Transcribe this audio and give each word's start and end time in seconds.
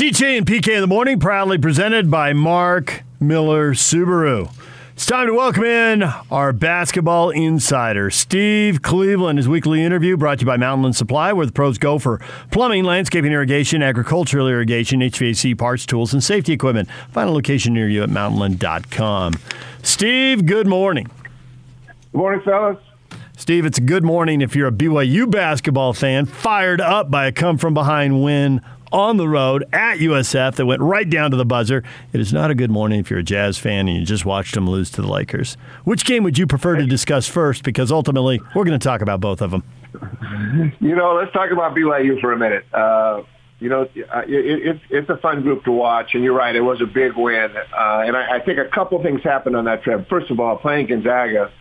DJ 0.00 0.38
and 0.38 0.46
PK 0.46 0.76
in 0.76 0.80
the 0.80 0.86
morning, 0.86 1.20
proudly 1.20 1.58
presented 1.58 2.10
by 2.10 2.32
Mark 2.32 3.02
Miller 3.20 3.74
Subaru. 3.74 4.50
It's 4.94 5.04
time 5.04 5.26
to 5.26 5.34
welcome 5.34 5.64
in 5.64 6.04
our 6.30 6.54
basketball 6.54 7.28
insider, 7.28 8.08
Steve 8.10 8.80
Cleveland. 8.80 9.38
His 9.38 9.46
weekly 9.46 9.84
interview 9.84 10.16
brought 10.16 10.38
to 10.38 10.44
you 10.44 10.46
by 10.46 10.56
Mountainland 10.56 10.94
Supply, 10.94 11.34
where 11.34 11.44
the 11.44 11.52
pros 11.52 11.76
go 11.76 11.98
for 11.98 12.18
plumbing, 12.50 12.84
landscaping, 12.84 13.30
irrigation, 13.30 13.82
agricultural 13.82 14.48
irrigation, 14.48 15.00
HVAC 15.00 15.58
parts, 15.58 15.84
tools, 15.84 16.14
and 16.14 16.24
safety 16.24 16.54
equipment. 16.54 16.88
Final 17.10 17.34
location 17.34 17.74
near 17.74 17.90
you 17.90 18.02
at 18.02 18.08
mountainland.com. 18.08 19.34
Steve, 19.82 20.46
good 20.46 20.66
morning. 20.66 21.10
Good 22.12 22.18
morning, 22.18 22.40
fellas. 22.42 22.78
Steve, 23.36 23.66
it's 23.66 23.76
a 23.76 23.82
good 23.82 24.04
morning 24.04 24.40
if 24.40 24.56
you're 24.56 24.68
a 24.68 24.72
BYU 24.72 25.30
basketball 25.30 25.92
fan, 25.92 26.24
fired 26.24 26.80
up 26.80 27.10
by 27.10 27.26
a 27.26 27.32
come 27.32 27.58
from 27.58 27.74
behind 27.74 28.22
win 28.22 28.62
on 28.92 29.16
the 29.16 29.28
road 29.28 29.64
at 29.72 29.98
USF 29.98 30.56
that 30.56 30.66
went 30.66 30.80
right 30.80 31.08
down 31.08 31.30
to 31.30 31.36
the 31.36 31.44
buzzer. 31.44 31.82
It 32.12 32.20
is 32.20 32.32
not 32.32 32.50
a 32.50 32.54
good 32.54 32.70
morning 32.70 33.00
if 33.00 33.10
you're 33.10 33.20
a 33.20 33.24
Jazz 33.24 33.58
fan 33.58 33.88
and 33.88 33.96
you 33.96 34.04
just 34.04 34.24
watched 34.24 34.54
them 34.54 34.68
lose 34.68 34.90
to 34.92 35.02
the 35.02 35.08
Lakers. 35.08 35.56
Which 35.84 36.04
game 36.04 36.24
would 36.24 36.38
you 36.38 36.46
prefer 36.46 36.76
to 36.76 36.86
discuss 36.86 37.28
first? 37.28 37.62
Because 37.62 37.92
ultimately, 37.92 38.40
we're 38.54 38.64
going 38.64 38.78
to 38.78 38.84
talk 38.84 39.00
about 39.00 39.20
both 39.20 39.40
of 39.40 39.50
them. 39.50 39.64
You 40.80 40.94
know, 40.94 41.14
let's 41.14 41.32
talk 41.32 41.50
about 41.50 41.74
BYU 41.74 42.20
for 42.20 42.32
a 42.32 42.38
minute. 42.38 42.64
Uh, 42.72 43.22
you 43.58 43.68
know, 43.68 43.82
it, 43.82 43.96
it, 44.26 44.80
it's 44.88 45.10
a 45.10 45.18
fun 45.18 45.42
group 45.42 45.64
to 45.64 45.72
watch, 45.72 46.14
and 46.14 46.24
you're 46.24 46.34
right, 46.34 46.56
it 46.56 46.60
was 46.60 46.80
a 46.80 46.86
big 46.86 47.14
win. 47.16 47.54
Uh, 47.56 48.02
and 48.06 48.16
I, 48.16 48.36
I 48.36 48.40
think 48.40 48.58
a 48.58 48.68
couple 48.68 49.02
things 49.02 49.22
happened 49.22 49.54
on 49.54 49.66
that 49.66 49.82
trip. 49.82 50.08
First 50.08 50.30
of 50.30 50.40
all, 50.40 50.56
playing 50.56 50.86
Gonzaga, 50.86 51.52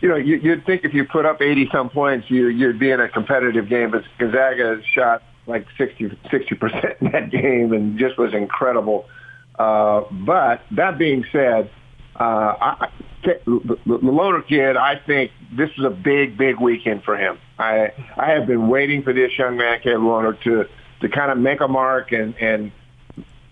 you 0.00 0.08
know, 0.08 0.16
you, 0.16 0.36
you'd 0.36 0.64
think 0.64 0.84
if 0.84 0.94
you 0.94 1.04
put 1.04 1.26
up 1.26 1.42
80 1.42 1.68
some 1.72 1.90
points, 1.90 2.30
you, 2.30 2.48
you'd 2.48 2.78
be 2.78 2.90
in 2.90 3.00
a 3.00 3.08
competitive 3.08 3.68
game. 3.68 3.90
But 3.90 4.04
Gonzaga 4.18 4.80
shot 4.94 5.22
like 5.46 5.66
60 5.78 6.08
percent 6.56 6.96
in 7.00 7.12
that 7.12 7.30
game 7.30 7.72
and 7.72 7.98
just 7.98 8.18
was 8.18 8.34
incredible. 8.34 9.06
Uh, 9.58 10.02
but 10.10 10.62
that 10.72 10.98
being 10.98 11.24
said, 11.32 11.70
uh, 12.18 12.54
I, 12.60 12.88
the, 13.24 13.38
Lohner 13.86 14.46
kid, 14.46 14.76
I 14.76 15.00
think 15.06 15.30
this 15.56 15.70
was 15.76 15.86
a 15.86 15.94
big, 15.94 16.36
big 16.36 16.60
weekend 16.60 17.04
for 17.04 17.16
him. 17.16 17.38
I 17.58 17.92
I 18.16 18.30
have 18.30 18.46
been 18.46 18.68
waiting 18.68 19.02
for 19.02 19.12
this 19.12 19.32
young 19.38 19.56
man, 19.56 19.80
Caleb 19.82 20.02
Lohner, 20.02 20.42
to 20.44 20.64
to 21.00 21.08
kind 21.08 21.30
of 21.30 21.38
make 21.38 21.60
a 21.60 21.68
mark 21.68 22.12
and 22.12 22.34
and 22.40 22.72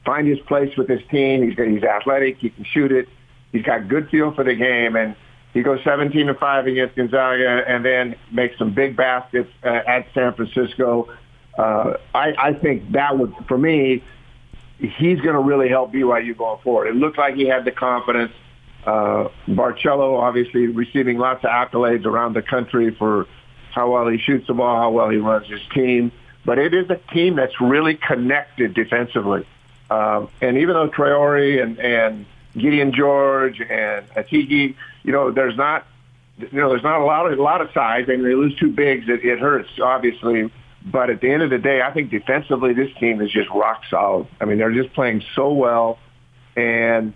find 0.05 0.29
his 0.29 0.39
place 0.41 0.77
with 0.77 0.89
his 0.89 1.01
team. 1.11 1.43
He's 1.43 1.57
he's 1.57 1.83
athletic, 1.83 2.39
he 2.39 2.51
can 2.51 2.65
shoot 2.65 2.93
it, 2.93 3.09
he's 3.53 3.63
got 3.63 3.89
good 3.89 4.09
feel 4.11 4.35
for 4.35 4.45
the 4.45 4.55
game, 4.55 4.97
and 4.97 5.17
he 5.53 5.63
goes 5.63 5.81
17 5.85 6.27
to 6.27 6.35
five 6.35 6.67
against 6.67 6.97
Gonzaga, 6.97 7.63
and 7.67 7.85
then 7.85 8.17
makes 8.33 8.59
some 8.59 8.75
big 8.75 8.97
baskets 8.97 9.51
uh, 9.63 9.81
at 9.87 10.07
San 10.13 10.35
Francisco 10.35 11.09
uh, 11.59 11.95
I, 12.15 12.35
I 12.39 12.53
think 12.55 12.93
that 12.93 13.19
would, 13.19 13.35
for 13.47 13.57
me, 13.59 14.03
he's 14.79 15.21
going 15.21 15.35
to 15.35 15.41
really 15.41 15.69
help 15.69 15.93
BYU 15.93 16.37
going 16.37 16.61
forward. 16.63 16.89
It 16.89 16.97
looked 16.97 17.19
like 17.19 17.35
he 17.35 17.47
had 17.47 17.65
the 17.65 17.71
confidence. 17.71 18.33
Uh, 18.85 19.29
Barcello 19.49 20.17
obviously 20.17 20.67
receiving 20.67 21.19
lots 21.19 21.45
of 21.45 21.51
accolades 21.51 22.05
around 22.05 22.35
the 22.35 22.43
country 22.43 22.95
for 22.95 23.27
how 23.73 23.93
well 23.93 24.09
he 24.09 24.19
shoots 24.19 24.47
the 24.47 24.55
ball, 24.55 24.77
how 24.77 24.91
well 24.91 25.09
he 25.09 25.17
runs 25.17 25.49
his 25.49 25.63
team. 25.73 26.13
But 26.45 26.59
it 26.59 26.75
is 26.75 26.91
a 26.91 26.97
team 27.13 27.37
that's 27.37 27.61
really 27.61 27.95
connected 27.95 28.75
defensively. 28.75 29.47
Um, 29.91 30.29
and 30.41 30.59
even 30.59 30.75
though 30.75 30.89
Traore 30.89 31.63
and, 31.63 31.79
and 31.79 32.27
Gideon 32.55 32.93
George 32.93 33.61
and 33.61 34.07
Atiki, 34.11 34.75
you 35.03 35.13
know, 35.13 35.31
there's 35.31 35.57
not, 35.57 35.87
you 36.39 36.49
know, 36.53 36.69
there's 36.69 36.83
not 36.83 37.01
a 37.01 37.05
lot 37.05 37.31
of 37.31 37.39
a 37.39 37.43
lot 37.43 37.61
of 37.61 37.71
size, 37.73 38.09
and 38.09 38.25
they 38.25 38.35
lose 38.35 38.55
two 38.57 38.71
bigs. 38.71 39.09
It, 39.09 39.25
it 39.25 39.39
hurts 39.39 39.69
obviously 39.81 40.51
but 40.85 41.09
at 41.09 41.21
the 41.21 41.31
end 41.31 41.43
of 41.43 41.51
the 41.51 41.59
day, 41.59 41.81
I 41.81 41.93
think 41.93 42.11
defensively, 42.11 42.75
this 42.75 42.91
team 43.01 43.23
is 43.23 43.31
just 43.31 43.49
rock 43.51 43.83
solid. 43.89 44.27
I 44.41 44.45
mean, 44.45 44.59
they're 44.59 44.73
just 44.73 44.95
playing 44.95 45.23
so 45.35 45.53
well. 45.53 45.99
And 46.57 47.15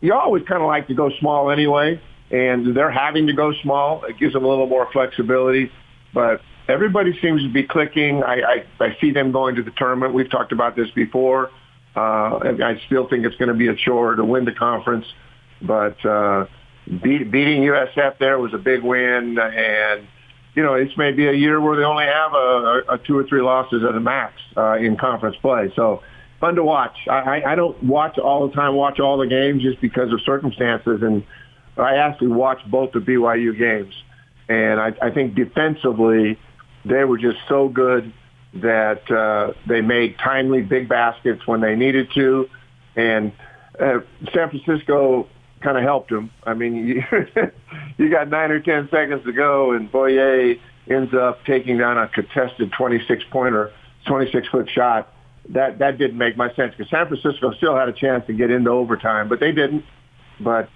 you 0.00 0.14
always 0.14 0.44
kind 0.44 0.62
of 0.62 0.68
like 0.68 0.86
to 0.86 0.94
go 0.94 1.10
small 1.18 1.50
anyway. 1.50 2.00
And 2.30 2.76
they're 2.76 2.92
having 2.92 3.26
to 3.26 3.32
go 3.32 3.52
small. 3.62 4.04
It 4.04 4.18
gives 4.18 4.34
them 4.34 4.44
a 4.44 4.48
little 4.48 4.68
more 4.68 4.88
flexibility. 4.92 5.72
But 6.14 6.42
everybody 6.68 7.18
seems 7.20 7.42
to 7.42 7.52
be 7.52 7.64
clicking. 7.64 8.22
I, 8.22 8.64
I, 8.80 8.84
I 8.84 8.96
see 9.00 9.10
them 9.10 9.32
going 9.32 9.56
to 9.56 9.62
the 9.62 9.72
tournament. 9.72 10.14
We've 10.14 10.30
talked 10.30 10.52
about 10.52 10.76
this 10.76 10.90
before. 10.90 11.50
Uh, 11.96 12.38
I 12.62 12.80
still 12.86 13.08
think 13.08 13.24
it's 13.24 13.36
going 13.36 13.48
to 13.48 13.54
be 13.54 13.66
a 13.66 13.74
chore 13.74 14.14
to 14.14 14.24
win 14.24 14.44
the 14.44 14.52
conference. 14.52 15.06
But 15.60 16.04
uh, 16.06 16.46
beat, 16.86 17.32
beating 17.32 17.62
USF 17.62 18.18
there 18.18 18.38
was 18.38 18.54
a 18.54 18.58
big 18.58 18.84
win. 18.84 19.38
And 19.40 20.06
you 20.58 20.64
know, 20.64 20.74
it's 20.74 20.96
maybe 20.96 21.28
a 21.28 21.32
year 21.32 21.60
where 21.60 21.76
they 21.76 21.84
only 21.84 22.06
have 22.06 22.34
a, 22.34 22.82
a 22.88 22.98
two 22.98 23.16
or 23.16 23.22
three 23.22 23.40
losses 23.40 23.84
at 23.88 23.94
a 23.94 24.00
max 24.00 24.42
uh, 24.56 24.72
in 24.72 24.96
conference 24.96 25.36
play. 25.36 25.72
So 25.76 26.02
fun 26.40 26.56
to 26.56 26.64
watch. 26.64 26.96
I, 27.08 27.44
I 27.46 27.54
don't 27.54 27.80
watch 27.80 28.18
all 28.18 28.48
the 28.48 28.52
time, 28.52 28.74
watch 28.74 28.98
all 28.98 29.18
the 29.18 29.28
games 29.28 29.62
just 29.62 29.80
because 29.80 30.12
of 30.12 30.20
circumstances. 30.22 31.00
And 31.00 31.24
I 31.76 31.98
actually 31.98 32.32
watched 32.32 32.68
both 32.68 32.90
the 32.90 32.98
BYU 32.98 33.56
games. 33.56 33.94
And 34.48 34.80
I, 34.80 34.94
I 35.00 35.10
think 35.12 35.36
defensively, 35.36 36.36
they 36.84 37.04
were 37.04 37.18
just 37.18 37.38
so 37.48 37.68
good 37.68 38.12
that 38.54 39.08
uh, 39.12 39.52
they 39.68 39.80
made 39.80 40.18
timely 40.18 40.62
big 40.62 40.88
baskets 40.88 41.46
when 41.46 41.60
they 41.60 41.76
needed 41.76 42.10
to. 42.14 42.50
And 42.96 43.30
uh, 43.78 44.00
San 44.34 44.50
Francisco 44.50 45.28
kind 45.60 45.76
of 45.76 45.82
helped 45.82 46.10
him. 46.10 46.30
I 46.44 46.54
mean, 46.54 46.76
you, 46.86 47.02
you 47.96 48.10
got 48.10 48.28
nine 48.28 48.50
or 48.50 48.60
ten 48.60 48.88
seconds 48.90 49.24
to 49.24 49.32
go, 49.32 49.72
and 49.72 49.90
Bouyea 49.90 50.60
ends 50.88 51.12
up 51.14 51.44
taking 51.44 51.78
down 51.78 51.98
a 51.98 52.08
contested 52.08 52.72
26 52.72 53.24
pointer, 53.30 53.72
26 54.06 54.48
foot 54.48 54.70
shot. 54.70 55.12
That 55.50 55.78
that 55.78 55.98
didn't 55.98 56.18
make 56.18 56.36
much 56.36 56.56
sense 56.56 56.74
because 56.76 56.90
San 56.90 57.06
Francisco 57.08 57.52
still 57.52 57.74
had 57.74 57.88
a 57.88 57.92
chance 57.92 58.26
to 58.26 58.32
get 58.34 58.50
into 58.50 58.70
overtime, 58.70 59.28
but 59.28 59.40
they 59.40 59.52
didn't. 59.52 59.84
But 60.40 60.68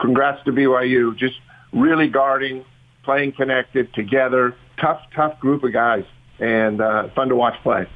congrats 0.00 0.42
to 0.44 0.52
BYU, 0.52 1.16
just 1.16 1.36
really 1.72 2.08
guarding, 2.08 2.64
playing 3.02 3.32
connected 3.32 3.92
together, 3.92 4.56
tough 4.80 5.02
tough 5.14 5.38
group 5.40 5.62
of 5.62 5.72
guys, 5.72 6.04
and 6.38 6.80
uh, 6.80 7.08
fun 7.10 7.28
to 7.28 7.36
watch 7.36 7.54
play. 7.62 7.86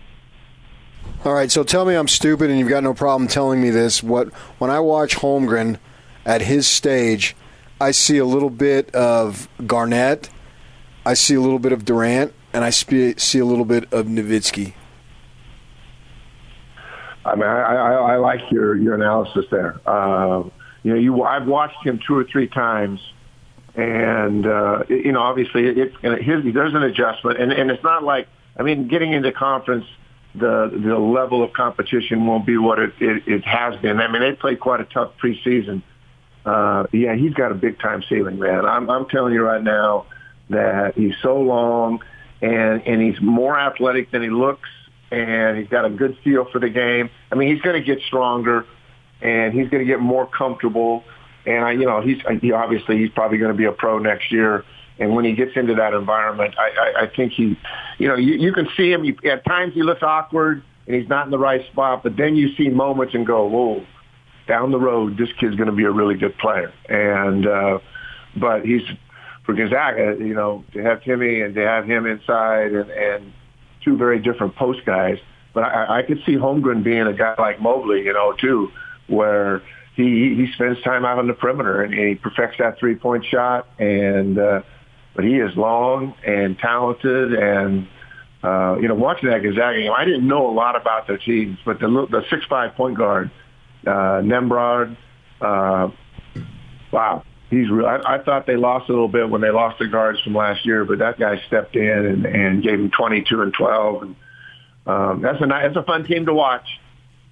All 1.25 1.32
right, 1.32 1.50
so 1.50 1.65
tell 1.65 1.84
me 1.84 1.94
I'm 1.94 2.09
stupid 2.09 2.50
and 2.50 2.59
you've 2.59 2.69
got 2.69 2.82
no 2.82 2.94
problem 2.94 3.27
telling 3.28 3.60
me 3.60 3.71
this. 3.71 4.03
What 4.03 4.32
when 4.59 4.71
I 4.71 4.81
watch 4.81 5.16
Holmgren 5.16 5.78
at 6.28 6.43
his 6.43 6.66
stage, 6.66 7.34
I 7.81 7.91
see 7.91 8.19
a 8.19 8.25
little 8.25 8.50
bit 8.50 8.94
of 8.94 9.49
Garnett, 9.66 10.28
I 11.05 11.15
see 11.15 11.34
a 11.34 11.41
little 11.41 11.59
bit 11.59 11.72
of 11.72 11.87
Durant, 11.87 12.34
and 12.53 12.65
I 12.65 12.71
see 12.71 13.39
a 13.39 13.44
little 13.44 13.65
bit 13.65 13.91
of 13.93 14.06
Nowitzki. 14.06 14.75
I 17.25 17.34
mean, 17.34 17.44
I, 17.44 17.75
I, 17.75 17.93
I 17.93 18.16
like 18.16 18.41
your 18.50 18.77
your 18.77 18.94
analysis 18.94 19.47
there. 19.50 19.81
Uh, 19.87 20.44
you 20.83 20.93
know, 20.93 20.99
you 20.99 21.22
I've 21.22 21.47
watched 21.47 21.84
him 21.84 21.99
two 22.06 22.16
or 22.16 22.25
three 22.25 22.47
times, 22.47 23.00
and 23.75 24.47
uh, 24.47 24.84
you 24.89 25.12
know, 25.12 25.21
obviously, 25.21 25.66
it's 25.66 25.95
his, 26.03 26.55
there's 26.55 26.75
an 26.75 26.83
adjustment, 26.83 27.41
and 27.41 27.53
and 27.53 27.71
it's 27.71 27.83
not 27.83 28.03
like 28.03 28.28
I 28.56 28.62
mean, 28.62 28.89
getting 28.89 29.12
into 29.12 29.33
conference, 29.33 29.87
the 30.34 30.71
the 30.72 30.99
level 30.99 31.43
of 31.43 31.53
competition 31.53 32.27
won't 32.27 32.47
be 32.47 32.56
what 32.56 32.78
it 32.78 32.93
it, 33.00 33.22
it 33.27 33.45
has 33.45 33.77
been. 33.81 34.00
I 34.00 34.10
mean, 34.10 34.22
they 34.22 34.33
played 34.33 34.60
quite 34.60 34.81
a 34.81 34.84
tough 34.84 35.12
preseason 35.22 35.83
uh, 35.83 35.83
Uh, 36.44 36.87
yeah, 36.93 37.15
he's 37.15 37.34
got 37.34 37.53
a 37.53 37.54
big 37.54 37.78
time 37.78 38.03
ceiling, 38.09 38.38
man. 38.38 38.65
I'm, 38.65 38.88
I'm 38.88 39.06
telling 39.09 39.34
you 39.34 39.43
right 39.43 39.62
now 39.62 40.06
that 40.50 40.94
he's 40.97 41.15
so 41.22 41.41
long 41.41 42.00
and, 42.41 42.82
and 42.87 43.03
he's 43.03 43.21
more 43.21 43.59
athletic 43.59 44.10
than 44.10 44.22
he 44.22 44.31
looks 44.31 44.69
and 45.10 45.59
he's 45.59 45.69
got 45.69 45.84
a 45.84 45.91
good 45.91 46.16
feel 46.22 46.47
for 46.50 46.59
the 46.59 46.69
game. 46.69 47.10
I 47.31 47.34
mean, 47.34 47.53
he's 47.53 47.62
going 47.62 47.77
to 47.77 47.84
get 47.84 48.03
stronger 48.06 48.66
and 49.21 49.53
he's 49.53 49.69
going 49.69 49.84
to 49.84 49.91
get 49.91 50.00
more 50.00 50.27
comfortable. 50.27 51.04
And 51.47 51.65
I, 51.65 51.72
you 51.72 51.87
know, 51.87 52.00
he's 52.00 52.19
uh, 52.25 52.32
he 52.41 52.53
obviously 52.53 52.98
he's 52.98 53.10
probably 53.10 53.38
going 53.38 53.53
to 53.53 53.56
be 53.56 53.65
a 53.65 53.72
pro 53.72 53.98
next 53.98 54.31
year. 54.31 54.65
And 54.98 55.15
when 55.15 55.25
he 55.25 55.32
gets 55.32 55.53
into 55.56 55.75
that 55.77 55.94
environment, 55.94 56.54
I, 56.59 56.71
I, 56.71 57.03
I 57.03 57.06
think 57.15 57.32
he, 57.32 57.56
you 57.98 58.09
know, 58.09 58.16
you, 58.16 58.34
you 58.34 58.53
can 58.53 58.69
see 58.77 58.91
him. 58.91 59.04
At 59.25 59.44
times 59.44 59.75
he 59.75 59.82
looks 59.82 60.03
awkward 60.03 60.62
and 60.87 60.97
he's 60.97 61.09
not 61.09 61.27
in 61.27 61.31
the 61.31 61.38
right 61.38 61.65
spot, 61.71 62.03
but 62.03 62.16
then 62.16 62.34
you 62.34 62.54
see 62.57 62.68
moments 62.68 63.15
and 63.15 63.27
go, 63.27 63.47
whoa, 63.47 63.86
down 64.48 64.72
the 64.72 64.80
road, 64.80 65.16
this 65.16 65.28
kid's 65.39 65.54
going 65.54 65.68
to 65.68 65.77
be 65.77 65.84
a 65.84 65.91
really 65.91 66.16
good 66.16 66.36
player. 66.39 66.72
And 66.89 67.47
uh, 67.47 67.78
but 68.36 68.65
he's 68.65 68.83
for 69.45 69.54
Gonzaga, 69.54 70.16
you 70.18 70.34
know, 70.34 70.65
to 70.72 70.83
have 70.83 71.00
Timme 71.03 71.45
and 71.45 71.54
to 71.54 71.60
have 71.60 71.86
him 71.86 72.06
inside 72.06 72.72
and, 72.72 72.91
and 72.91 73.33
two 73.84 73.97
very 73.97 74.18
different 74.18 74.56
post 74.56 74.84
guys. 74.84 75.18
But 75.54 75.65
I, 75.65 76.00
I 76.00 76.03
could 76.03 76.18
see 76.27 76.33
Holmgren 76.33 76.83
being 76.83 77.06
a 77.06 77.12
guy 77.12 77.34
like 77.39 77.60
Mobley, 77.60 78.03
you 78.03 78.12
know, 78.12 78.33
too, 78.33 78.71
where 79.06 79.62
he 79.95 80.34
he 80.34 80.51
spends 80.54 80.83
time 80.83 81.04
out 81.04 81.18
on 81.18 81.28
the 81.28 81.34
perimeter 81.34 81.83
and 81.83 81.94
he 81.94 82.15
perfects 82.15 82.59
that 82.59 82.78
three 82.78 82.97
point 82.97 83.24
shot. 83.24 83.68
And 83.78 84.39
uh, 84.39 84.62
but 85.15 85.24
he 85.24 85.36
is 85.36 85.56
long 85.56 86.15
and 86.27 86.59
talented 86.59 87.34
and. 87.34 87.89
Uh, 88.41 88.77
you 88.80 88.86
know, 88.86 88.94
watching 88.94 89.28
that 89.28 89.42
Gonzaga 89.42 89.77
game, 89.77 89.91
I 89.91 90.04
didn't 90.04 90.24
know 90.24 90.48
a 90.48 90.54
lot 90.54 90.80
about 90.80 91.09
their 91.09 91.18
teams, 91.18 91.59
but 91.65 91.80
the 91.80 91.89
the 92.09 92.22
six 92.30 92.44
five 92.48 92.77
point 92.77 92.97
guard 92.97 93.33
uh, 93.89 94.21
Nembhard. 94.23 94.97
Uh, 95.41 95.91
wow, 96.93 97.25
he's. 97.51 97.71
Real, 97.71 97.87
I, 97.87 98.17
I 98.17 98.23
thought 98.23 98.47
they 98.47 98.57
lost 98.57 98.89
a 98.89 98.93
little 98.93 99.09
bit 99.09 99.29
when 99.29 99.41
they 99.41 99.51
lost 99.51 99.79
the 99.79 99.87
guards 99.87 100.21
from 100.21 100.35
last 100.35 100.67
year, 100.67 100.85
but 100.85 100.99
that 100.99 101.19
guy 101.19 101.41
stepped 101.47 101.75
in 101.75 101.89
and, 101.89 102.27
and 102.27 102.63
gave 102.63 102.75
him 102.75 102.91
22 102.91 103.43
and 103.43 103.53
12. 103.53 104.03
And 104.03 104.17
um, 104.87 105.23
that's 105.23 105.41
a 105.41 105.47
that's 105.47 105.77
a 105.77 105.83
fun 105.83 106.05
team 106.05 106.27
to 106.27 106.35
watch, 106.35 106.67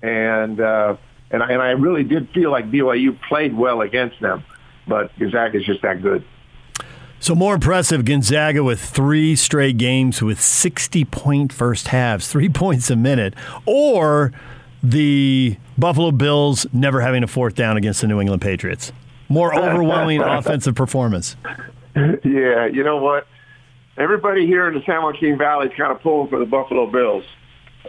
and 0.02 0.60
uh, 0.60 0.96
and 1.30 1.42
I, 1.42 1.52
and 1.52 1.62
I 1.62 1.70
really 1.70 2.04
did 2.04 2.30
feel 2.30 2.50
like 2.50 2.70
BYU 2.70 3.18
played 3.28 3.56
well 3.56 3.80
against 3.80 4.20
them, 4.20 4.44
but 4.86 5.16
Gonzaga 5.18 5.58
is 5.58 5.64
just 5.64 5.82
that 5.82 6.02
good. 6.02 6.24
So 7.18 7.34
more 7.34 7.54
impressive, 7.54 8.04
Gonzaga 8.04 8.62
with 8.62 8.78
three 8.78 9.36
straight 9.36 9.78
games 9.78 10.20
with 10.20 10.40
60 10.40 11.06
point 11.06 11.52
first 11.52 11.88
halves, 11.88 12.28
three 12.28 12.50
points 12.50 12.90
a 12.90 12.96
minute, 12.96 13.34
or 13.64 14.32
the 14.82 15.56
Buffalo 15.78 16.10
Bills 16.10 16.66
never 16.72 17.00
having 17.00 17.22
a 17.22 17.26
fourth 17.26 17.54
down 17.54 17.76
against 17.76 18.00
the 18.00 18.06
New 18.06 18.20
England 18.20 18.42
Patriots. 18.42 18.92
More 19.28 19.54
overwhelming 19.58 20.20
offensive 20.20 20.74
performance. 20.74 21.36
Yeah, 21.94 22.66
you 22.66 22.84
know 22.84 22.98
what? 22.98 23.26
Everybody 23.96 24.46
here 24.46 24.68
in 24.68 24.74
the 24.74 24.82
San 24.84 25.02
Joaquin 25.02 25.38
Valley 25.38 25.68
is 25.68 25.72
kind 25.76 25.90
of 25.90 26.02
pulling 26.02 26.28
for 26.28 26.38
the 26.38 26.44
Buffalo 26.44 26.90
Bills. 26.90 27.24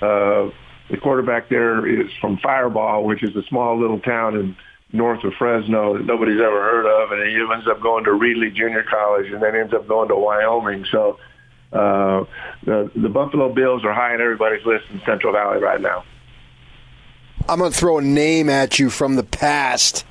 Uh, 0.01 0.49
the 0.89 0.97
quarterback 1.01 1.49
there 1.49 1.85
is 1.85 2.09
from 2.21 2.37
Firebaugh, 2.37 3.03
which 3.03 3.23
is 3.23 3.35
a 3.35 3.43
small 3.43 3.77
little 3.79 3.99
town 3.99 4.35
in 4.35 4.55
north 4.93 5.23
of 5.25 5.33
Fresno 5.37 5.97
that 5.97 6.05
nobody's 6.05 6.39
ever 6.39 6.61
heard 6.61 6.85
of, 6.85 7.11
and 7.11 7.29
he 7.29 7.35
ends 7.35 7.67
up 7.67 7.81
going 7.81 8.05
to 8.05 8.11
Reedley 8.11 8.53
Junior 8.55 8.83
College 8.83 9.31
and 9.31 9.43
then 9.43 9.55
ends 9.55 9.73
up 9.73 9.85
going 9.87 10.07
to 10.07 10.15
Wyoming. 10.15 10.85
So 10.91 11.19
uh, 11.73 12.23
the 12.63 12.89
the 12.95 13.09
Buffalo 13.09 13.53
Bills 13.53 13.83
are 13.83 13.93
high 13.93 14.13
on 14.13 14.21
everybody's 14.21 14.65
list 14.65 14.85
in 14.91 15.01
Central 15.05 15.33
Valley 15.33 15.59
right 15.59 15.81
now. 15.81 16.05
I'm 17.49 17.59
going 17.59 17.71
to 17.71 17.77
throw 17.77 17.97
a 17.97 18.01
name 18.01 18.49
at 18.49 18.77
you 18.77 18.89
from 18.89 19.15
the 19.15 19.23
past 19.23 20.05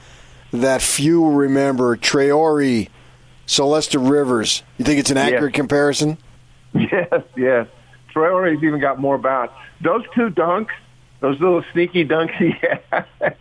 that 0.52 0.80
few 0.80 1.28
remember. 1.28 1.96
Traore, 1.96 2.88
Celeste 3.44 3.94
Rivers. 3.94 4.62
You 4.78 4.84
think 4.84 5.00
it's 5.00 5.10
an 5.10 5.18
accurate 5.18 5.54
yes. 5.54 5.56
comparison? 5.56 6.18
Yes, 6.74 7.22
yes. 7.38 7.66
Traore's 8.12 8.62
even 8.62 8.80
got 8.80 9.00
more 9.00 9.16
bounce. 9.16 9.50
Those 9.80 10.04
two 10.14 10.28
dunks, 10.28 10.72
those 11.20 11.40
little 11.40 11.64
sneaky 11.72 12.04
dunks 12.04 12.36
he 12.36 12.50
had. 12.50 13.40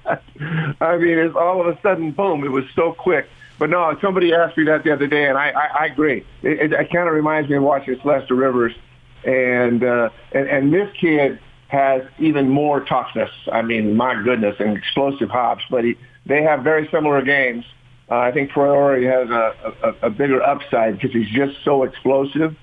I 0.79 0.97
mean, 0.97 1.17
it's 1.17 1.35
all 1.35 1.59
of 1.59 1.67
a 1.67 1.77
sudden, 1.81 2.11
boom! 2.11 2.45
It 2.45 2.51
was 2.51 2.63
so 2.75 2.93
quick. 2.93 3.27
But 3.59 3.71
no, 3.71 3.97
somebody 3.99 4.33
asked 4.33 4.57
me 4.57 4.63
that 4.65 4.85
the 4.85 4.93
other 4.93 5.07
day, 5.07 5.27
and 5.27 5.37
I, 5.37 5.49
I, 5.49 5.65
I 5.81 5.85
agree. 5.87 6.25
It, 6.43 6.71
it, 6.71 6.71
it 6.71 6.89
kind 6.91 7.09
of 7.09 7.13
reminds 7.13 7.49
me 7.49 7.57
of 7.57 7.63
watching 7.63 7.99
Celeste 7.99 8.31
Rivers, 8.31 8.73
and 9.25 9.83
uh, 9.83 10.09
and 10.31 10.47
and 10.47 10.73
this 10.73 10.89
kid 10.97 11.39
has 11.67 12.03
even 12.19 12.49
more 12.49 12.79
toughness. 12.81 13.31
I 13.51 13.61
mean, 13.61 13.95
my 13.95 14.21
goodness, 14.23 14.55
and 14.59 14.77
explosive 14.77 15.29
hops. 15.29 15.63
But 15.69 15.83
he, 15.83 15.97
they 16.25 16.43
have 16.43 16.63
very 16.63 16.87
similar 16.91 17.21
games. 17.21 17.65
Uh, 18.09 18.17
I 18.17 18.31
think 18.31 18.51
Traore 18.51 19.03
has 19.03 19.29
a, 19.29 19.87
a, 19.87 20.07
a 20.07 20.09
bigger 20.09 20.41
upside 20.41 20.95
because 20.95 21.11
he's 21.11 21.29
just 21.29 21.55
so 21.63 21.83
explosive. 21.83 22.55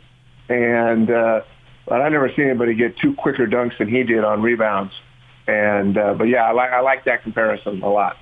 And 0.49 1.11
uh, 1.11 1.43
but 1.87 2.01
I 2.01 2.09
never 2.09 2.29
seen 2.35 2.47
anybody 2.47 2.75
get 2.75 2.97
two 2.99 3.15
quicker 3.15 3.47
dunks 3.47 3.79
than 3.79 3.89
he 3.89 4.03
did 4.05 4.25
on 4.25 4.43
rebounds. 4.43 4.93
And 5.47 5.99
uh, 5.99 6.15
but 6.15 6.25
yeah, 6.25 6.45
I 6.45 6.53
I 6.53 6.81
like 6.81 7.05
that 7.07 7.23
comparison 7.23 7.83
a 7.83 7.89
lot. 7.89 8.17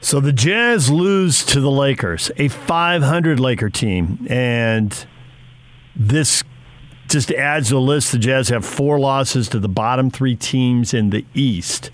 So 0.00 0.20
the 0.20 0.32
Jazz 0.32 0.90
lose 0.90 1.44
to 1.46 1.60
the 1.60 1.70
Lakers, 1.70 2.30
a 2.36 2.48
500 2.48 3.40
Laker 3.40 3.70
team, 3.70 4.26
and 4.30 5.06
this 5.96 6.44
just 7.16 7.32
adds 7.32 7.68
to 7.68 7.74
the 7.74 7.80
list. 7.80 8.12
The 8.12 8.18
Jazz 8.18 8.50
have 8.50 8.62
four 8.62 9.00
losses 9.00 9.48
to 9.48 9.58
the 9.58 9.70
bottom 9.70 10.10
three 10.10 10.36
teams 10.36 10.92
in 10.92 11.08
the 11.08 11.24
East. 11.32 11.90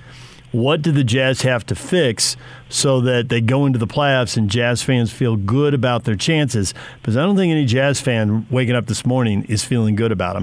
What 0.51 0.83
do 0.83 0.91
the 0.91 1.05
Jazz 1.05 1.43
have 1.43 1.65
to 1.67 1.77
fix 1.77 2.37
so 2.69 3.01
that 3.03 3.29
they 3.29 3.41
go 3.41 3.65
into 3.65 3.79
the 3.79 3.87
playoffs 3.87 4.37
and 4.37 4.51
Jazz 4.51 4.83
fans 4.83 5.13
feel 5.13 5.37
good 5.37 5.75
about 5.75 6.03
their 6.03 6.17
chances? 6.17 6.75
Because 6.97 7.17
I 7.17 7.23
don't 7.23 7.37
think 7.37 7.53
any 7.53 7.67
Jazz 7.67 8.01
fan 8.01 8.49
waking 8.51 8.75
up 8.75 8.87
this 8.87 9.07
morning 9.07 9.45
is 9.45 9.63
feeling 9.63 9.95
good 9.95 10.11
about 10.11 10.35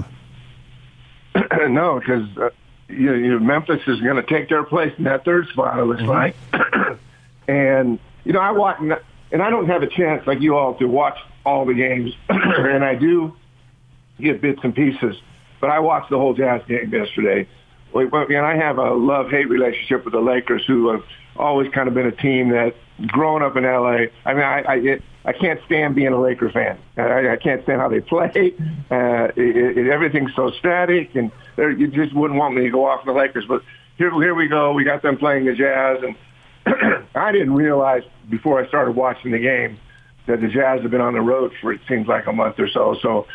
them. 1.34 1.44
no, 1.74 2.00
because 2.00 2.26
uh, 2.38 2.48
you, 2.88 3.12
you 3.12 3.32
know, 3.32 3.38
Memphis 3.38 3.82
is 3.86 4.00
going 4.00 4.16
to 4.16 4.22
take 4.22 4.48
their 4.48 4.64
place 4.64 4.94
in 4.96 5.04
that 5.04 5.26
third 5.26 5.46
spot. 5.48 5.78
It 5.78 5.84
looks 5.84 6.00
mm-hmm. 6.00 6.08
like, 6.08 6.98
and 7.48 7.98
you 8.24 8.32
know 8.32 8.40
I 8.40 8.52
watch, 8.52 8.78
and 8.80 9.42
I 9.42 9.50
don't 9.50 9.66
have 9.66 9.82
a 9.82 9.88
chance 9.88 10.26
like 10.26 10.40
you 10.40 10.56
all 10.56 10.72
to 10.76 10.86
watch 10.86 11.18
all 11.44 11.66
the 11.66 11.74
games, 11.74 12.16
and 12.30 12.82
I 12.82 12.94
do 12.94 13.36
get 14.20 14.40
bits 14.40 14.60
and 14.62 14.74
pieces. 14.74 15.16
But 15.60 15.70
I 15.70 15.78
watched 15.78 16.10
the 16.10 16.18
whole 16.18 16.34
Jazz 16.34 16.62
game 16.66 16.92
yesterday. 16.92 17.46
And 17.92 18.36
I 18.36 18.56
have 18.56 18.78
a 18.78 18.94
love-hate 18.94 19.48
relationship 19.48 20.04
with 20.04 20.14
the 20.14 20.20
Lakers, 20.20 20.64
who 20.64 20.90
have 20.90 21.02
always 21.36 21.70
kind 21.72 21.88
of 21.88 21.94
been 21.94 22.06
a 22.06 22.12
team 22.12 22.50
that, 22.50 22.74
growing 23.08 23.42
up 23.42 23.56
in 23.56 23.64
LA, 23.64 24.06
I 24.24 24.34
mean, 24.34 24.44
I 24.44 24.62
I, 24.62 24.74
it, 24.76 25.02
I 25.24 25.32
can't 25.32 25.60
stand 25.66 25.94
being 25.94 26.12
a 26.12 26.20
Laker 26.20 26.50
fan. 26.50 26.78
I, 26.96 27.32
I 27.32 27.36
can't 27.36 27.62
stand 27.64 27.80
how 27.80 27.88
they 27.88 28.00
play. 28.00 28.54
Uh, 28.90 29.28
it, 29.36 29.76
it, 29.76 29.86
everything's 29.88 30.34
so 30.34 30.50
static, 30.50 31.14
and 31.14 31.30
you 31.58 31.88
just 31.88 32.14
wouldn't 32.14 32.38
want 32.38 32.54
me 32.54 32.62
to 32.62 32.70
go 32.70 32.86
off 32.86 33.04
the 33.04 33.12
Lakers. 33.12 33.44
But 33.46 33.62
here, 33.98 34.10
here 34.22 34.34
we 34.34 34.48
go. 34.48 34.72
We 34.72 34.84
got 34.84 35.02
them 35.02 35.18
playing 35.18 35.44
the 35.44 35.54
Jazz, 35.54 35.98
and 36.02 37.06
I 37.14 37.32
didn't 37.32 37.54
realize 37.54 38.02
before 38.30 38.62
I 38.62 38.68
started 38.68 38.92
watching 38.92 39.32
the 39.32 39.38
game 39.38 39.78
that 40.26 40.40
the 40.40 40.48
Jazz 40.48 40.82
have 40.82 40.90
been 40.90 41.00
on 41.00 41.14
the 41.14 41.20
road 41.20 41.52
for 41.60 41.72
it 41.72 41.80
seems 41.88 42.06
like 42.06 42.26
a 42.26 42.32
month 42.32 42.58
or 42.58 42.68
so. 42.68 42.96
So 43.02 43.26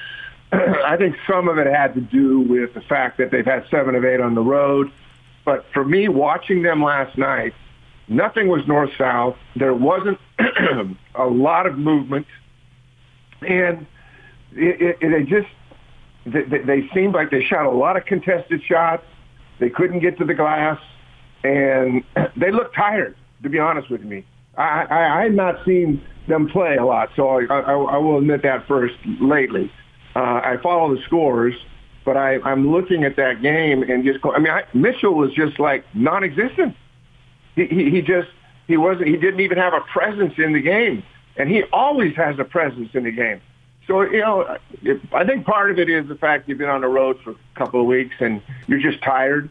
I 0.85 0.95
think 0.97 1.15
some 1.27 1.47
of 1.47 1.57
it 1.57 1.67
had 1.67 1.93
to 1.95 2.01
do 2.01 2.39
with 2.41 2.73
the 2.73 2.81
fact 2.81 3.17
that 3.17 3.31
they've 3.31 3.45
had 3.45 3.65
seven 3.69 3.95
of 3.95 4.05
eight 4.05 4.19
on 4.19 4.35
the 4.35 4.41
road. 4.41 4.91
But 5.43 5.65
for 5.73 5.83
me, 5.83 6.07
watching 6.07 6.63
them 6.63 6.83
last 6.83 7.17
night, 7.17 7.53
nothing 8.07 8.47
was 8.47 8.65
north-south. 8.67 9.37
There 9.55 9.73
wasn't 9.73 10.19
a 11.15 11.25
lot 11.25 11.67
of 11.67 11.77
movement. 11.77 12.27
And 13.41 13.85
it, 14.53 14.97
it, 15.01 15.13
it 15.13 15.27
just, 15.27 15.47
they, 16.25 16.59
they 16.59 16.89
seemed 16.93 17.13
like 17.13 17.31
they 17.31 17.43
shot 17.43 17.65
a 17.65 17.71
lot 17.71 17.97
of 17.97 18.05
contested 18.05 18.63
shots. 18.63 19.03
They 19.59 19.69
couldn't 19.69 19.99
get 19.99 20.17
to 20.19 20.25
the 20.25 20.33
glass. 20.33 20.79
And 21.43 22.03
they 22.35 22.51
looked 22.51 22.75
tired, 22.75 23.15
to 23.43 23.49
be 23.49 23.59
honest 23.59 23.89
with 23.89 24.03
me. 24.03 24.25
I, 24.57 24.85
I, 24.89 25.19
I 25.19 25.23
had 25.23 25.33
not 25.33 25.65
seen 25.65 26.01
them 26.27 26.47
play 26.47 26.77
a 26.77 26.85
lot, 26.85 27.09
so 27.15 27.27
I, 27.27 27.43
I, 27.43 27.73
I 27.73 27.97
will 27.97 28.17
admit 28.17 28.41
that 28.43 28.67
first 28.67 28.95
lately. 29.21 29.71
Uh, 30.15 30.19
I 30.43 30.57
follow 30.63 30.95
the 30.95 31.01
scores, 31.03 31.55
but 32.05 32.15
I, 32.15 32.39
I'm 32.41 32.71
looking 32.71 33.03
at 33.03 33.17
that 33.17 33.41
game 33.41 33.83
and 33.83 34.05
just 34.05 34.21
go. 34.21 34.33
I 34.33 34.39
mean, 34.39 34.51
I, 34.51 34.63
Mitchell 34.73 35.13
was 35.13 35.33
just 35.33 35.59
like 35.59 35.83
non-existent. 35.93 36.75
He, 37.55 37.65
he, 37.65 37.89
he 37.89 38.01
just 38.01 38.29
he 38.67 38.77
wasn't. 38.77 39.07
He 39.07 39.17
didn't 39.17 39.41
even 39.41 39.57
have 39.57 39.73
a 39.73 39.81
presence 39.81 40.33
in 40.37 40.53
the 40.53 40.61
game, 40.61 41.03
and 41.35 41.49
he 41.49 41.63
always 41.73 42.15
has 42.15 42.39
a 42.39 42.45
presence 42.45 42.89
in 42.93 43.03
the 43.03 43.11
game. 43.11 43.41
So 43.87 44.01
you 44.03 44.21
know, 44.21 44.57
if, 44.81 45.01
I 45.13 45.25
think 45.25 45.45
part 45.45 45.69
of 45.69 45.79
it 45.79 45.89
is 45.89 46.07
the 46.07 46.15
fact 46.15 46.47
you've 46.47 46.57
been 46.57 46.69
on 46.69 46.81
the 46.81 46.87
road 46.87 47.19
for 47.23 47.31
a 47.31 47.35
couple 47.55 47.81
of 47.81 47.87
weeks 47.87 48.15
and 48.19 48.41
you're 48.67 48.79
just 48.79 49.03
tired, 49.03 49.49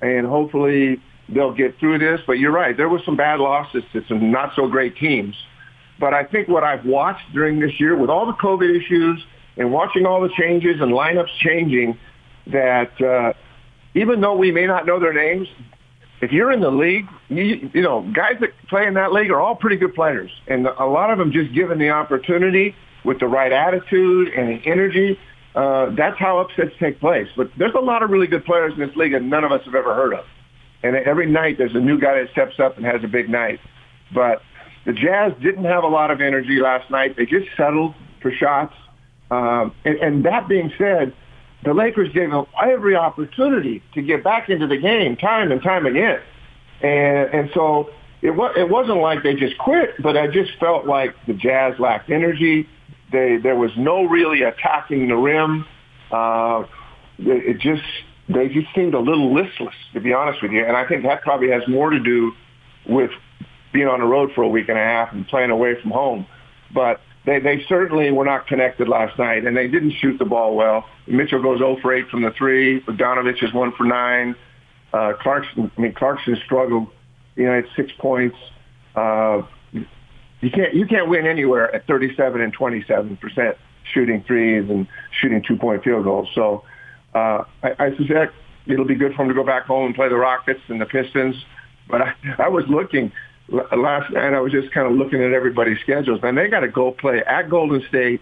and 0.00 0.26
hopefully 0.26 1.00
they'll 1.28 1.54
get 1.54 1.78
through 1.78 1.98
this. 1.98 2.20
But 2.26 2.38
you're 2.38 2.52
right, 2.52 2.74
there 2.74 2.88
were 2.88 3.02
some 3.04 3.16
bad 3.16 3.38
losses 3.38 3.84
to 3.92 4.02
some 4.06 4.30
not 4.30 4.54
so 4.56 4.66
great 4.66 4.96
teams. 4.96 5.36
But 5.98 6.14
I 6.14 6.24
think 6.24 6.48
what 6.48 6.62
I've 6.62 6.84
watched 6.84 7.32
during 7.32 7.58
this 7.60 7.80
year, 7.80 7.96
with 7.96 8.10
all 8.10 8.26
the 8.26 8.34
COVID 8.34 8.74
issues 8.76 9.24
and 9.56 9.72
watching 9.72 10.06
all 10.06 10.20
the 10.20 10.30
changes 10.38 10.80
and 10.80 10.92
lineups 10.92 11.34
changing 11.38 11.98
that 12.48 13.00
uh, 13.00 13.32
even 13.94 14.20
though 14.20 14.36
we 14.36 14.52
may 14.52 14.66
not 14.66 14.86
know 14.86 15.00
their 15.00 15.12
names, 15.12 15.48
if 16.20 16.32
you're 16.32 16.52
in 16.52 16.60
the 16.60 16.70
league, 16.70 17.06
you, 17.28 17.70
you 17.72 17.82
know, 17.82 18.02
guys 18.14 18.34
that 18.40 18.50
play 18.68 18.86
in 18.86 18.94
that 18.94 19.12
league 19.12 19.30
are 19.30 19.40
all 19.40 19.56
pretty 19.56 19.76
good 19.76 19.94
players. 19.94 20.30
And 20.46 20.66
a 20.66 20.86
lot 20.86 21.10
of 21.10 21.18
them 21.18 21.32
just 21.32 21.52
given 21.54 21.78
the 21.78 21.90
opportunity 21.90 22.74
with 23.04 23.20
the 23.20 23.26
right 23.26 23.52
attitude 23.52 24.28
and 24.28 24.48
the 24.48 24.66
energy, 24.66 25.18
uh, 25.54 25.90
that's 25.96 26.18
how 26.18 26.38
upsets 26.38 26.72
take 26.78 27.00
place. 27.00 27.28
But 27.36 27.50
there's 27.58 27.74
a 27.74 27.80
lot 27.80 28.02
of 28.02 28.10
really 28.10 28.26
good 28.26 28.44
players 28.44 28.72
in 28.74 28.80
this 28.80 28.94
league 28.96 29.12
that 29.12 29.22
none 29.22 29.44
of 29.44 29.52
us 29.52 29.62
have 29.64 29.74
ever 29.74 29.94
heard 29.94 30.14
of. 30.14 30.24
And 30.82 30.94
every 30.96 31.26
night 31.26 31.58
there's 31.58 31.74
a 31.74 31.80
new 31.80 31.98
guy 31.98 32.20
that 32.20 32.30
steps 32.32 32.60
up 32.60 32.76
and 32.76 32.84
has 32.84 33.02
a 33.02 33.08
big 33.08 33.28
night. 33.28 33.60
But 34.14 34.42
the 34.84 34.92
Jazz 34.92 35.32
didn't 35.42 35.64
have 35.64 35.84
a 35.84 35.88
lot 35.88 36.10
of 36.10 36.20
energy 36.20 36.60
last 36.60 36.90
night. 36.90 37.16
They 37.16 37.26
just 37.26 37.48
settled 37.56 37.94
for 38.20 38.30
shots. 38.30 38.74
Um, 39.30 39.74
and, 39.84 39.96
and 39.96 40.24
that 40.24 40.48
being 40.48 40.72
said, 40.78 41.12
the 41.64 41.74
Lakers 41.74 42.12
gave 42.12 42.30
them 42.30 42.46
every 42.62 42.94
opportunity 42.94 43.82
to 43.94 44.02
get 44.02 44.22
back 44.22 44.48
into 44.48 44.66
the 44.66 44.76
game 44.76 45.16
time 45.16 45.50
and 45.50 45.62
time 45.62 45.86
again. 45.86 46.20
And, 46.80 47.34
and 47.34 47.50
so 47.54 47.90
it, 48.22 48.30
was, 48.30 48.54
it 48.56 48.68
wasn't 48.68 48.98
like 48.98 49.22
they 49.22 49.34
just 49.34 49.58
quit, 49.58 50.00
but 50.02 50.16
I 50.16 50.28
just 50.28 50.52
felt 50.60 50.86
like 50.86 51.14
the 51.26 51.34
Jazz 51.34 51.78
lacked 51.78 52.10
energy. 52.10 52.68
They, 53.10 53.38
there 53.42 53.56
was 53.56 53.70
no 53.76 54.04
really 54.04 54.42
attacking 54.42 55.08
the 55.08 55.16
rim. 55.16 55.66
Uh, 56.10 56.64
it, 57.18 57.56
it 57.56 57.58
just, 57.58 57.82
they 58.28 58.48
just 58.48 58.68
seemed 58.74 58.94
a 58.94 59.00
little 59.00 59.34
listless, 59.34 59.74
to 59.92 60.00
be 60.00 60.12
honest 60.12 60.42
with 60.42 60.52
you. 60.52 60.64
And 60.64 60.76
I 60.76 60.86
think 60.86 61.02
that 61.04 61.22
probably 61.22 61.50
has 61.50 61.62
more 61.66 61.90
to 61.90 61.98
do 61.98 62.32
with 62.88 63.10
being 63.72 63.88
on 63.88 64.00
the 64.00 64.06
road 64.06 64.30
for 64.34 64.42
a 64.42 64.48
week 64.48 64.68
and 64.68 64.78
a 64.78 64.82
half 64.82 65.12
and 65.12 65.26
playing 65.26 65.50
away 65.50 65.80
from 65.80 65.90
home. 65.90 66.26
But 66.72 67.00
they, 67.26 67.40
they 67.40 67.64
certainly 67.68 68.10
were 68.10 68.24
not 68.24 68.46
connected 68.46 68.88
last 68.88 69.18
night, 69.18 69.44
and 69.44 69.56
they 69.56 69.68
didn't 69.68 69.92
shoot 70.00 70.18
the 70.18 70.24
ball 70.24 70.56
well. 70.56 70.84
Mitchell 71.06 71.42
goes 71.42 71.58
0 71.58 71.76
for 71.82 71.92
8 71.92 72.08
from 72.08 72.22
the 72.22 72.30
three. 72.30 72.80
Bogdanovich 72.80 73.42
is 73.42 73.52
1 73.52 73.72
for 73.72 73.84
9. 73.84 74.34
Uh, 74.92 75.12
Clarkson, 75.20 75.70
I 75.76 75.80
mean, 75.80 75.92
Clarkson 75.92 76.36
struggled. 76.44 76.88
You 77.34 77.44
know, 77.44 77.58
at 77.58 77.64
six 77.76 77.92
points. 77.98 78.36
Uh, 78.94 79.42
you 80.40 80.50
can't 80.50 80.72
you 80.74 80.86
can't 80.86 81.08
win 81.08 81.26
anywhere 81.26 81.74
at 81.74 81.86
37 81.86 82.40
and 82.40 82.50
27 82.52 83.16
percent 83.18 83.58
shooting 83.92 84.24
threes 84.26 84.70
and 84.70 84.86
shooting 85.20 85.42
two 85.46 85.56
point 85.56 85.84
field 85.84 86.04
goals. 86.04 86.28
So 86.34 86.64
Uh, 87.14 87.44
I, 87.62 87.74
I 87.78 87.96
suspect 87.96 88.34
it'll 88.66 88.84
be 88.84 88.94
good 88.94 89.14
for 89.14 89.22
him 89.22 89.28
to 89.28 89.34
go 89.34 89.44
back 89.44 89.64
home 89.66 89.86
and 89.86 89.94
play 89.94 90.08
the 90.08 90.16
Rockets 90.16 90.60
and 90.68 90.80
the 90.80 90.86
Pistons. 90.86 91.34
But 91.88 92.02
I, 92.02 92.14
I 92.38 92.48
was 92.48 92.64
looking 92.68 93.12
last 93.48 94.12
night. 94.12 94.34
I 94.34 94.40
was 94.40 94.52
just 94.52 94.72
kind 94.72 94.86
of 94.86 94.94
looking 94.94 95.22
at 95.22 95.32
everybody's 95.32 95.78
schedules, 95.80 96.20
and 96.22 96.36
they 96.36 96.48
got 96.48 96.60
to 96.60 96.68
go 96.68 96.92
play 96.92 97.22
at 97.24 97.48
Golden 97.48 97.82
State, 97.88 98.20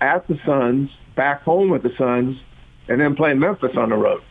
at 0.00 0.26
the 0.28 0.38
Suns, 0.44 0.90
back 1.16 1.42
home 1.42 1.70
with 1.70 1.82
the 1.82 1.92
Suns, 1.96 2.38
and 2.88 3.00
then 3.00 3.14
play 3.14 3.34
Memphis 3.34 3.76
on 3.76 3.90
the 3.90 3.96
road. 3.96 4.22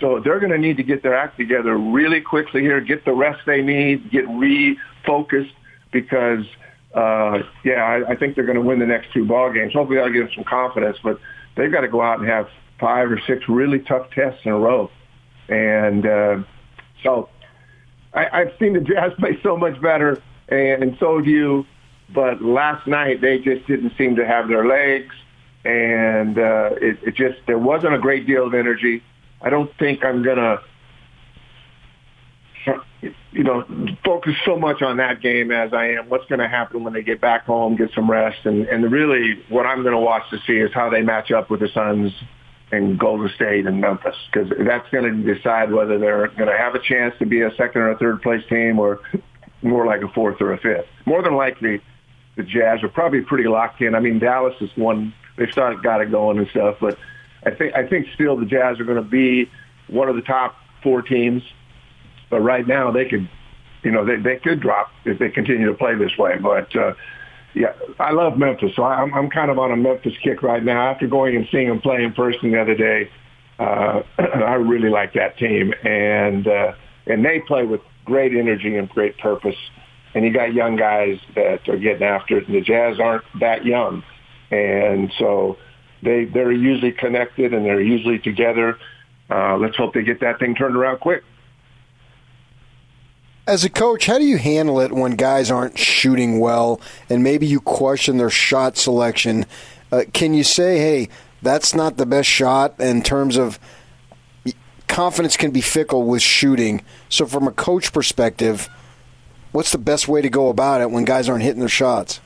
So 0.00 0.20
they're 0.20 0.38
going 0.38 0.52
to 0.52 0.58
need 0.58 0.76
to 0.76 0.82
get 0.82 1.02
their 1.02 1.16
act 1.16 1.36
together 1.38 1.76
really 1.76 2.20
quickly 2.20 2.60
here, 2.60 2.80
get 2.80 3.04
the 3.04 3.12
rest 3.12 3.40
they 3.46 3.62
need, 3.62 4.10
get 4.10 4.26
refocused 4.26 5.50
because, 5.90 6.44
uh, 6.94 7.40
yeah, 7.64 7.82
I, 7.82 8.10
I 8.12 8.16
think 8.16 8.36
they're 8.36 8.46
going 8.46 8.56
to 8.56 8.62
win 8.62 8.78
the 8.78 8.86
next 8.86 9.12
two 9.12 9.24
ball 9.24 9.52
games. 9.52 9.72
Hopefully 9.72 9.96
that'll 9.96 10.12
give 10.12 10.26
them 10.26 10.34
some 10.36 10.44
confidence, 10.44 10.98
but 11.02 11.18
they've 11.56 11.72
got 11.72 11.80
to 11.80 11.88
go 11.88 12.00
out 12.00 12.20
and 12.20 12.28
have 12.28 12.48
five 12.78 13.10
or 13.10 13.20
six 13.26 13.48
really 13.48 13.80
tough 13.80 14.10
tests 14.12 14.40
in 14.44 14.52
a 14.52 14.58
row. 14.58 14.88
And 15.48 16.06
uh, 16.06 16.38
so 17.02 17.28
I, 18.14 18.40
I've 18.40 18.52
seen 18.58 18.72
the 18.72 18.80
Jazz 18.80 19.12
play 19.18 19.38
so 19.42 19.56
much 19.56 19.80
better, 19.80 20.22
and, 20.48 20.82
so 20.98 21.18
have 21.18 21.26
you. 21.26 21.66
But 22.14 22.40
last 22.40 22.86
night 22.86 23.20
they 23.20 23.38
just 23.38 23.66
didn't 23.66 23.92
seem 23.98 24.16
to 24.16 24.26
have 24.26 24.48
their 24.48 24.66
legs, 24.66 25.14
and 25.64 26.38
uh, 26.38 26.70
it, 26.80 26.98
it 27.02 27.14
just 27.14 27.38
there 27.46 27.58
wasn't 27.58 27.94
a 27.94 27.98
great 27.98 28.26
deal 28.26 28.46
of 28.46 28.54
energy. 28.54 29.02
I 29.42 29.50
don't 29.50 29.70
think 29.78 30.04
I'm 30.04 30.22
gonna, 30.22 30.60
you 33.30 33.44
know, 33.44 33.66
focus 34.04 34.34
so 34.46 34.58
much 34.58 34.80
on 34.80 34.96
that 34.96 35.20
game 35.20 35.52
as 35.52 35.74
I 35.74 35.90
am 35.90 36.08
what's 36.08 36.24
going 36.26 36.40
to 36.40 36.48
happen 36.48 36.82
when 36.82 36.94
they 36.94 37.02
get 37.02 37.20
back 37.20 37.44
home, 37.44 37.76
get 37.76 37.90
some 37.94 38.10
rest, 38.10 38.38
and 38.44 38.66
and 38.68 38.90
really 38.90 39.44
what 39.50 39.66
I'm 39.66 39.82
going 39.82 39.94
to 39.94 40.00
watch 40.00 40.22
to 40.30 40.38
see 40.46 40.54
is 40.54 40.72
how 40.72 40.88
they 40.88 41.02
match 41.02 41.30
up 41.30 41.50
with 41.50 41.60
the 41.60 41.68
Suns 41.68 42.12
and 42.70 42.98
Golden 42.98 43.30
State 43.34 43.66
and 43.66 43.80
Memphis 43.80 44.16
because 44.30 44.52
that's 44.66 44.88
going 44.90 45.04
to 45.04 45.34
decide 45.34 45.72
whether 45.72 45.98
they're 45.98 46.28
going 46.28 46.50
to 46.50 46.56
have 46.56 46.74
a 46.74 46.80
chance 46.80 47.14
to 47.18 47.26
be 47.26 47.40
a 47.40 47.50
second 47.56 47.80
or 47.80 47.90
a 47.90 47.98
third 47.98 48.22
place 48.22 48.42
team 48.48 48.78
or 48.78 49.00
more 49.62 49.86
like 49.86 50.02
a 50.02 50.08
fourth 50.08 50.40
or 50.40 50.52
a 50.52 50.58
fifth. 50.58 50.86
More 51.06 51.22
than 51.22 51.34
likely, 51.34 51.80
the 52.36 52.42
Jazz 52.42 52.82
are 52.82 52.88
probably 52.88 53.22
pretty 53.22 53.48
locked 53.48 53.80
in. 53.80 53.94
I 53.94 54.00
mean, 54.00 54.18
Dallas 54.18 54.54
is 54.60 54.70
one 54.76 55.14
they've 55.36 55.50
started 55.50 55.82
got 55.82 56.00
it 56.00 56.10
going 56.10 56.38
and 56.38 56.48
stuff, 56.48 56.76
but 56.80 56.98
I 57.44 57.50
think 57.50 57.74
I 57.74 57.86
think 57.86 58.06
still 58.14 58.36
the 58.36 58.46
Jazz 58.46 58.78
are 58.80 58.84
going 58.84 59.02
to 59.02 59.08
be 59.08 59.50
one 59.88 60.08
of 60.08 60.16
the 60.16 60.22
top 60.22 60.56
four 60.82 61.02
teams. 61.02 61.42
But 62.30 62.40
right 62.40 62.66
now 62.66 62.90
they 62.90 63.06
could, 63.06 63.28
you 63.82 63.90
know, 63.90 64.04
they 64.04 64.16
they 64.16 64.36
could 64.36 64.60
drop 64.60 64.90
if 65.04 65.18
they 65.18 65.30
continue 65.30 65.66
to 65.66 65.74
play 65.74 65.94
this 65.94 66.16
way. 66.18 66.36
But 66.38 66.74
uh, 66.76 66.92
yeah, 67.54 67.72
I 67.98 68.12
love 68.12 68.36
Memphis, 68.36 68.72
so 68.76 68.84
I'm 68.84 69.12
I'm 69.14 69.30
kind 69.30 69.50
of 69.50 69.58
on 69.58 69.72
a 69.72 69.76
Memphis 69.76 70.14
kick 70.22 70.42
right 70.42 70.62
now. 70.62 70.90
After 70.90 71.06
going 71.06 71.36
and 71.36 71.46
seeing 71.50 71.68
them 71.68 71.80
play 71.80 72.02
in 72.02 72.12
person 72.12 72.52
the 72.52 72.60
other 72.60 72.74
day, 72.74 73.10
uh, 73.58 74.02
I 74.18 74.54
really 74.54 74.90
like 74.90 75.14
that 75.14 75.38
team, 75.38 75.72
and 75.82 76.46
uh, 76.46 76.72
and 77.06 77.24
they 77.24 77.40
play 77.40 77.64
with 77.64 77.80
great 78.04 78.34
energy 78.34 78.76
and 78.76 78.88
great 78.88 79.18
purpose. 79.18 79.56
And 80.14 80.24
you 80.24 80.32
got 80.32 80.54
young 80.54 80.76
guys 80.76 81.18
that 81.34 81.68
are 81.68 81.76
getting 81.76 82.02
after 82.02 82.38
it. 82.38 82.46
And 82.46 82.56
the 82.56 82.60
Jazz 82.60 82.98
aren't 82.98 83.24
that 83.40 83.64
young, 83.64 84.02
and 84.50 85.12
so 85.18 85.56
they 86.02 86.26
they're 86.26 86.52
usually 86.52 86.92
connected 86.92 87.54
and 87.54 87.64
they're 87.64 87.80
usually 87.80 88.18
together. 88.18 88.78
Uh, 89.30 89.56
let's 89.58 89.76
hope 89.76 89.94
they 89.94 90.02
get 90.02 90.20
that 90.20 90.38
thing 90.38 90.54
turned 90.54 90.76
around 90.76 91.00
quick. 91.00 91.22
As 93.48 93.64
a 93.64 93.70
coach, 93.70 94.04
how 94.04 94.18
do 94.18 94.24
you 94.24 94.36
handle 94.36 94.78
it 94.78 94.92
when 94.92 95.12
guys 95.12 95.50
aren't 95.50 95.78
shooting 95.78 96.38
well 96.38 96.82
and 97.08 97.24
maybe 97.24 97.46
you 97.46 97.60
question 97.60 98.18
their 98.18 98.28
shot 98.28 98.76
selection? 98.76 99.46
Uh, 99.90 100.02
can 100.12 100.34
you 100.34 100.44
say, 100.44 100.76
hey, 100.76 101.08
that's 101.40 101.74
not 101.74 101.96
the 101.96 102.04
best 102.04 102.28
shot 102.28 102.78
in 102.78 103.00
terms 103.02 103.38
of 103.38 103.58
confidence 104.86 105.38
can 105.38 105.50
be 105.50 105.62
fickle 105.62 106.02
with 106.02 106.20
shooting. 106.20 106.82
So, 107.08 107.24
from 107.24 107.48
a 107.48 107.50
coach 107.50 107.90
perspective, 107.90 108.68
what's 109.52 109.72
the 109.72 109.78
best 109.78 110.08
way 110.08 110.20
to 110.20 110.28
go 110.28 110.50
about 110.50 110.82
it 110.82 110.90
when 110.90 111.06
guys 111.06 111.26
aren't 111.26 111.42
hitting 111.42 111.60
their 111.60 111.70
shots? 111.70 112.20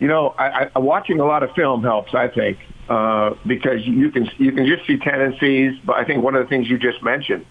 You 0.00 0.08
know, 0.08 0.34
I, 0.36 0.68
I, 0.74 0.78
watching 0.80 1.20
a 1.20 1.26
lot 1.26 1.44
of 1.44 1.52
film 1.52 1.84
helps. 1.84 2.12
I 2.12 2.26
think 2.26 2.58
uh, 2.88 3.34
because 3.46 3.86
you 3.86 4.10
can 4.10 4.28
you 4.38 4.50
can 4.50 4.66
just 4.66 4.84
see 4.84 4.96
tendencies. 4.96 5.78
But 5.84 5.96
I 5.96 6.04
think 6.04 6.24
one 6.24 6.34
of 6.34 6.42
the 6.42 6.48
things 6.48 6.68
you 6.68 6.76
just 6.76 7.04
mentioned 7.04 7.46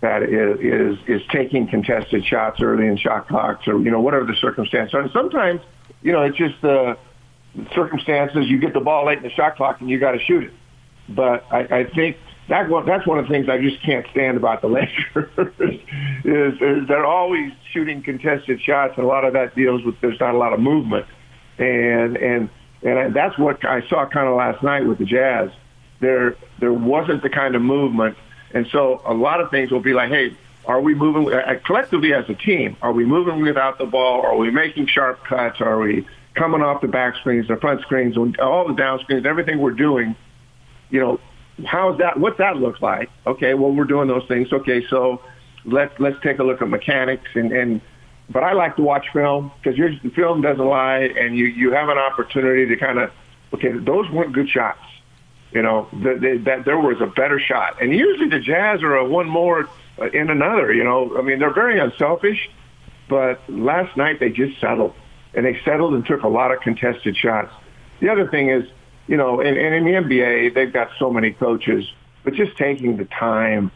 that 0.00 0.22
is, 0.22 0.58
is 0.60 1.20
is 1.20 1.22
taking 1.30 1.68
contested 1.68 2.24
shots 2.24 2.60
early 2.62 2.86
in 2.86 2.96
shot 2.96 3.28
clocks 3.28 3.68
or 3.68 3.78
you 3.80 3.90
know 3.90 4.00
whatever 4.00 4.24
the 4.24 4.36
circumstance. 4.40 4.92
And 4.94 5.10
sometimes 5.12 5.60
you 6.02 6.12
know 6.12 6.22
it's 6.22 6.36
just 6.36 6.60
the 6.62 6.96
circumstances. 7.74 8.46
You 8.48 8.58
get 8.58 8.72
the 8.72 8.80
ball 8.80 9.06
late 9.06 9.18
in 9.18 9.24
the 9.24 9.30
shot 9.30 9.56
clock 9.56 9.80
and 9.80 9.90
you 9.90 9.98
got 9.98 10.12
to 10.12 10.20
shoot 10.20 10.44
it. 10.44 10.52
But 11.08 11.44
I, 11.50 11.80
I 11.80 11.84
think 11.94 12.16
that 12.48 12.68
one, 12.68 12.86
that's 12.86 13.06
one 13.06 13.18
of 13.18 13.26
the 13.26 13.32
things 13.32 13.48
I 13.48 13.58
just 13.58 13.82
can't 13.82 14.06
stand 14.10 14.36
about 14.36 14.62
the 14.62 14.68
Lakers 15.16 15.30
is, 16.24 16.54
is 16.54 16.88
they're 16.88 17.06
always 17.06 17.52
shooting 17.72 18.02
contested 18.02 18.60
shots, 18.60 18.94
and 18.96 19.04
a 19.04 19.08
lot 19.08 19.24
of 19.24 19.34
that 19.34 19.54
deals 19.54 19.84
with 19.84 19.94
there's 20.00 20.18
not 20.18 20.34
a 20.34 20.38
lot 20.38 20.52
of 20.52 20.60
movement, 20.60 21.06
and 21.58 22.16
and 22.16 22.50
and 22.82 23.14
that's 23.14 23.38
what 23.38 23.64
I 23.64 23.86
saw 23.88 24.08
kind 24.08 24.28
of 24.28 24.36
last 24.36 24.62
night 24.62 24.86
with 24.86 24.98
the 24.98 25.04
Jazz. 25.04 25.50
There 26.00 26.36
there 26.58 26.72
wasn't 26.72 27.22
the 27.22 27.28
kind 27.28 27.54
of 27.54 27.62
movement 27.62 28.16
and 28.52 28.66
so 28.72 29.00
a 29.04 29.14
lot 29.14 29.40
of 29.40 29.50
things 29.50 29.70
will 29.70 29.80
be 29.80 29.92
like, 29.92 30.10
hey, 30.10 30.36
are 30.66 30.80
we 30.80 30.94
moving 30.94 31.32
uh, 31.32 31.58
collectively 31.64 32.12
as 32.12 32.28
a 32.28 32.34
team? 32.34 32.76
Are 32.82 32.92
we 32.92 33.04
moving 33.04 33.42
without 33.42 33.78
the 33.78 33.86
ball? 33.86 34.22
Are 34.22 34.36
we 34.36 34.50
making 34.50 34.86
sharp 34.86 35.24
cuts? 35.24 35.60
Are 35.60 35.78
we 35.78 36.06
coming 36.34 36.62
off 36.62 36.80
the 36.80 36.88
back 36.88 37.16
screens, 37.16 37.48
the 37.48 37.56
front 37.56 37.80
screens, 37.82 38.16
all 38.38 38.68
the 38.68 38.74
down 38.74 39.00
screens, 39.00 39.26
everything 39.26 39.58
we're 39.58 39.70
doing? 39.72 40.14
You 40.90 41.00
know, 41.00 41.20
how's 41.64 41.98
that? 41.98 42.18
What 42.18 42.38
that 42.38 42.56
look 42.56 42.82
like? 42.82 43.10
Okay, 43.26 43.54
well 43.54 43.72
we're 43.72 43.84
doing 43.84 44.08
those 44.08 44.26
things. 44.28 44.52
Okay, 44.52 44.84
so 44.88 45.22
let's 45.64 45.98
let's 45.98 46.20
take 46.22 46.38
a 46.38 46.44
look 46.44 46.62
at 46.62 46.68
mechanics 46.68 47.28
and 47.34 47.52
and. 47.52 47.80
But 48.32 48.44
I 48.44 48.52
like 48.52 48.76
to 48.76 48.82
watch 48.82 49.06
film 49.12 49.50
because 49.60 49.76
your 49.76 49.90
film 50.14 50.40
doesn't 50.40 50.64
lie, 50.64 51.10
and 51.18 51.36
you 51.36 51.46
you 51.46 51.72
have 51.72 51.88
an 51.88 51.98
opportunity 51.98 52.66
to 52.66 52.76
kind 52.76 53.00
of 53.00 53.10
okay, 53.52 53.72
those 53.72 54.08
weren't 54.10 54.32
good 54.32 54.48
shots 54.48 54.78
you 55.52 55.62
know, 55.62 55.88
that, 56.04 56.42
that 56.44 56.64
there 56.64 56.78
was 56.78 57.00
a 57.00 57.06
better 57.06 57.40
shot. 57.40 57.82
And 57.82 57.92
usually 57.92 58.28
the 58.28 58.38
Jazz 58.38 58.82
are 58.82 58.96
a 58.96 59.04
one 59.04 59.28
more 59.28 59.68
uh, 59.98 60.08
in 60.10 60.30
another, 60.30 60.72
you 60.72 60.84
know. 60.84 61.16
I 61.18 61.22
mean, 61.22 61.38
they're 61.38 61.52
very 61.52 61.80
unselfish, 61.80 62.48
but 63.08 63.40
last 63.48 63.96
night 63.96 64.20
they 64.20 64.30
just 64.30 64.60
settled. 64.60 64.94
And 65.34 65.44
they 65.44 65.60
settled 65.64 65.94
and 65.94 66.06
took 66.06 66.22
a 66.22 66.28
lot 66.28 66.52
of 66.52 66.60
contested 66.60 67.16
shots. 67.16 67.52
The 68.00 68.08
other 68.08 68.28
thing 68.28 68.50
is, 68.50 68.64
you 69.06 69.16
know, 69.16 69.40
and, 69.40 69.56
and 69.56 69.74
in 69.74 69.84
the 69.84 69.92
NBA, 69.92 70.54
they've 70.54 70.72
got 70.72 70.90
so 70.98 71.10
many 71.10 71.32
coaches, 71.32 71.84
but 72.24 72.34
just 72.34 72.56
taking 72.56 72.96
the 72.96 73.04
time 73.06 73.72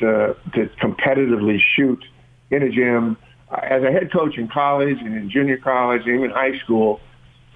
to, 0.00 0.36
to 0.54 0.66
competitively 0.80 1.58
shoot 1.74 2.04
in 2.50 2.62
a 2.62 2.70
gym. 2.70 3.16
Uh, 3.50 3.60
as 3.62 3.82
a 3.82 3.90
head 3.90 4.12
coach 4.12 4.36
in 4.36 4.48
college 4.48 4.98
and 5.00 5.14
in 5.14 5.30
junior 5.30 5.56
college 5.56 6.02
and 6.06 6.16
even 6.16 6.30
high 6.30 6.58
school, 6.58 7.00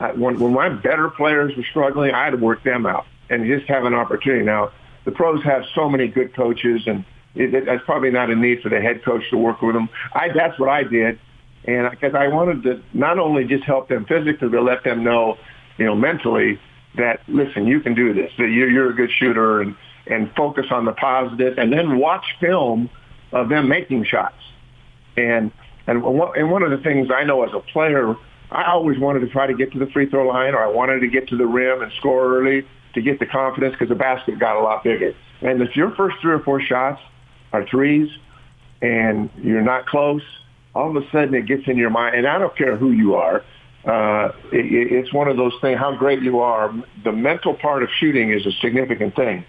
uh, 0.01 0.11
when, 0.11 0.39
when 0.39 0.53
my 0.53 0.69
better 0.69 1.11
players 1.11 1.55
were 1.57 1.65
struggling, 1.65 2.15
I 2.15 2.25
had 2.25 2.31
to 2.31 2.37
work 2.39 2.63
them 2.63 2.87
out 2.87 3.07
and 3.31 3.47
just 3.47 3.69
have 3.69 3.85
an 3.85 3.95
opportunity. 3.95 4.45
Now, 4.45 4.73
the 5.05 5.13
pros 5.13 5.43
have 5.45 5.63
so 5.75 5.89
many 5.89 6.09
good 6.09 6.35
coaches, 6.35 6.83
and 6.87 7.05
it, 7.35 7.55
it, 7.55 7.67
that's 7.67 7.85
probably 7.85 8.11
not 8.11 8.31
a 8.31 8.37
need 8.37 8.61
for 8.63 8.69
the 8.69 8.81
head 8.81 9.05
coach 9.05 9.23
to 9.31 9.37
work 9.37 9.63
with 9.63 9.75
them. 9.75 9.89
I 10.13 10.29
that's 10.35 10.59
what 10.59 10.69
I 10.69 10.83
did, 10.83 11.19
and 11.65 11.91
because 11.91 12.15
I 12.15 12.29
wanted 12.29 12.63
to 12.65 12.83
not 12.93 13.19
only 13.19 13.45
just 13.45 13.65
help 13.65 13.89
them 13.89 14.05
physically, 14.07 14.49
but 14.49 14.63
let 14.63 14.85
them 14.85 15.05
know, 15.05 15.39
you 15.79 15.87
know, 15.87 15.95
mentally 15.95 16.61
that 16.97 17.21
listen, 17.29 17.67
you 17.67 17.81
can 17.81 17.95
do 17.95 18.13
this. 18.13 18.31
That 18.39 18.49
you're, 18.49 18.71
you're 18.71 18.91
a 18.91 18.95
good 18.95 19.11
shooter, 19.11 19.61
and 19.61 19.77
and 20.07 20.31
focus 20.37 20.67
on 20.71 20.85
the 20.85 20.93
positive, 20.93 21.59
and 21.59 21.73
then 21.73 21.99
watch 21.99 22.25
film 22.41 22.91
of 23.33 23.49
them 23.49 23.69
making 23.69 24.05
shots. 24.05 24.43
And 25.17 25.53
and 25.87 26.05
and 26.05 26.51
one 26.51 26.63
of 26.63 26.71
the 26.71 26.79
things 26.79 27.09
I 27.15 27.25
know 27.25 27.45
as 27.45 27.51
a 27.55 27.61
player, 27.61 28.15
I 28.51 28.71
always 28.71 28.99
wanted 28.99 29.21
to 29.21 29.29
try 29.29 29.47
to 29.47 29.55
get 29.55 29.73
to 29.73 29.79
the 29.79 29.87
free 29.87 30.09
throw 30.09 30.27
line, 30.27 30.55
or 30.55 30.63
I 30.63 30.69
wanted 30.69 31.01
to 31.01 31.09
get 31.09 31.29
to 31.29 31.37
the 31.37 31.47
rim 31.47 31.83
and 31.83 31.93
score 31.99 32.37
early 32.39 32.67
to 32.95 33.03
get 33.03 33.19
the 33.19 33.27
confidence 33.27 33.73
because 33.73 33.89
the 33.89 33.95
basket 33.95 34.39
got 34.39 34.57
a 34.57 34.61
lot 34.61 34.85
bigger. 34.85 35.15
And 35.41 35.63
if 35.63 35.77
your 35.77 35.91
first 35.93 36.17
three 36.21 36.33
or 36.33 36.41
four 36.41 36.61
shots 36.61 37.01
are 37.53 37.67
threes 37.67 38.11
and 38.83 39.31
you're 39.37 39.63
not 39.63 39.87
close, 39.87 40.23
all 40.75 40.97
of 40.97 41.03
a 41.03 41.11
sudden 41.11 41.35
it 41.35 41.47
gets 41.47 41.67
in 41.67 41.77
your 41.77 41.91
mind. 41.91 42.17
And 42.17 42.27
I 42.27 42.39
don't 42.39 42.57
care 42.57 42.77
who 42.77 42.91
you 42.93 43.15
are. 43.17 43.45
Uh, 43.85 44.33
it, 44.53 44.93
it's 44.93 45.13
one 45.13 45.29
of 45.29 45.37
those 45.37 45.55
things, 45.61 45.79
how 45.79 45.95
great 45.95 46.23
you 46.23 46.41
are. 46.41 46.75
The 47.05 47.13
mental 47.13 47.55
part 47.55 47.83
of 47.83 47.91
shooting 47.99 48.31
is 48.31 48.47
a 48.47 48.53
significant 48.53 49.15
thing. 49.15 49.45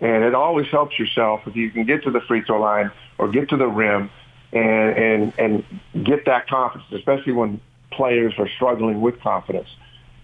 And 0.00 0.24
it 0.24 0.34
always 0.34 0.66
helps 0.68 0.98
yourself 0.98 1.42
if 1.46 1.56
you 1.56 1.70
can 1.70 1.84
get 1.84 2.02
to 2.04 2.10
the 2.10 2.20
free 2.20 2.42
throw 2.42 2.60
line 2.60 2.90
or 3.18 3.28
get 3.28 3.48
to 3.50 3.56
the 3.56 3.66
rim 3.66 4.10
and, 4.52 4.96
and, 4.96 5.32
and 5.38 6.04
get 6.04 6.26
that 6.26 6.48
confidence, 6.48 6.90
especially 6.92 7.32
when 7.32 7.60
players 7.90 8.34
are 8.38 8.48
struggling 8.48 9.00
with 9.00 9.20
confidence. 9.20 9.68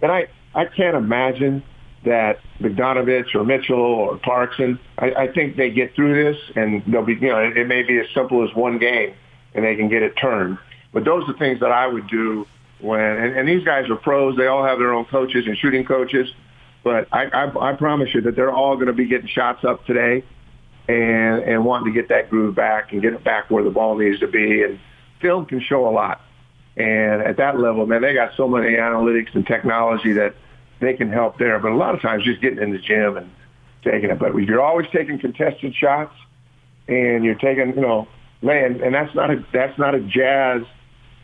And 0.03 0.11
I, 0.11 0.29
I 0.55 0.65
can't 0.67 0.97
imagine 0.97 1.63
that 2.05 2.41
Bogdanovich 2.61 3.35
or 3.35 3.45
Mitchell 3.45 3.79
or 3.79 4.19
Clarkson, 4.19 4.79
I, 4.99 5.13
I 5.13 5.33
think 5.33 5.57
they 5.57 5.71
get 5.71 5.95
through 5.95 6.25
this 6.25 6.41
and 6.57 6.83
they'll 6.87 7.05
be, 7.05 7.15
you 7.15 7.29
know, 7.29 7.39
it, 7.39 7.57
it 7.57 7.67
may 7.67 7.83
be 7.83 7.99
as 7.99 8.07
simple 8.15 8.49
as 8.49 8.55
one 8.55 8.79
game 8.79 9.15
and 9.55 9.65
they 9.65 9.77
can 9.77 9.89
get 9.89 10.03
it 10.03 10.15
turned. 10.17 10.59
But 10.93 11.05
those 11.05 11.29
are 11.29 11.35
things 11.35 11.61
that 11.61 11.71
I 11.71 11.87
would 11.87 12.09
do 12.09 12.47
when, 12.81 13.01
and, 13.01 13.39
and 13.39 13.49
these 13.49 13.65
guys 13.65 13.91
are 13.91 13.97
pros. 13.97 14.37
They 14.37 14.47
all 14.47 14.65
have 14.65 14.79
their 14.79 14.95
own 14.95 15.05
coaches 15.05 15.45
and 15.47 15.57
shooting 15.57 15.85
coaches. 15.85 16.29
But 16.83 17.09
I, 17.13 17.25
I, 17.27 17.73
I 17.73 17.73
promise 17.75 18.09
you 18.15 18.23
that 18.23 18.37
they're 18.37 18.53
all 18.53 18.77
going 18.77 18.87
to 18.87 18.95
be 18.95 19.07
getting 19.07 19.29
shots 19.29 19.65
up 19.65 19.85
today 19.85 20.25
and, 20.89 21.43
and 21.43 21.65
wanting 21.65 21.93
to 21.93 22.01
get 22.01 22.09
that 22.09 22.31
groove 22.31 22.55
back 22.55 22.93
and 22.93 23.03
get 23.03 23.13
it 23.13 23.23
back 23.23 23.51
where 23.51 23.63
the 23.63 23.71
ball 23.71 23.99
needs 23.99 24.21
to 24.21 24.27
be. 24.27 24.63
And 24.63 24.81
film 25.21 25.45
can 25.45 25.61
show 25.61 25.87
a 25.87 25.93
lot. 25.93 26.23
And 26.77 27.21
at 27.23 27.37
that 27.37 27.59
level, 27.59 27.85
man, 27.87 28.01
they 28.01 28.15
got 28.15 28.31
so 28.37 28.49
many 28.49 28.75
analytics 28.77 29.35
and 29.35 29.47
technology 29.47 30.13
that 30.15 30.35
they 30.81 30.95
can 30.95 31.11
help 31.11 31.39
there. 31.39 31.59
But 31.59 31.73
a 31.73 31.77
lot 31.77 31.95
of 31.95 32.01
times 32.01 32.25
just 32.25 32.41
getting 32.41 32.63
in 32.63 32.73
the 32.73 32.79
gym 32.79 33.17
and 33.17 33.31
taking 33.85 34.11
it. 34.11 34.19
But 34.19 34.35
if 34.35 34.49
you're 34.49 34.63
always 34.63 34.87
taking 34.93 35.19
contested 35.19 35.75
shots 35.75 36.15
and 36.89 37.25
you're 37.25 37.35
taking, 37.37 37.75
you 37.75 37.81
know, 37.81 38.09
land, 38.43 38.81
and 38.81 38.95
that's 38.95 39.15
not 39.15 39.31
a, 39.31 39.45
that's 39.53 39.79
not 39.79 39.95
a 39.95 40.01
jazz, 40.01 40.63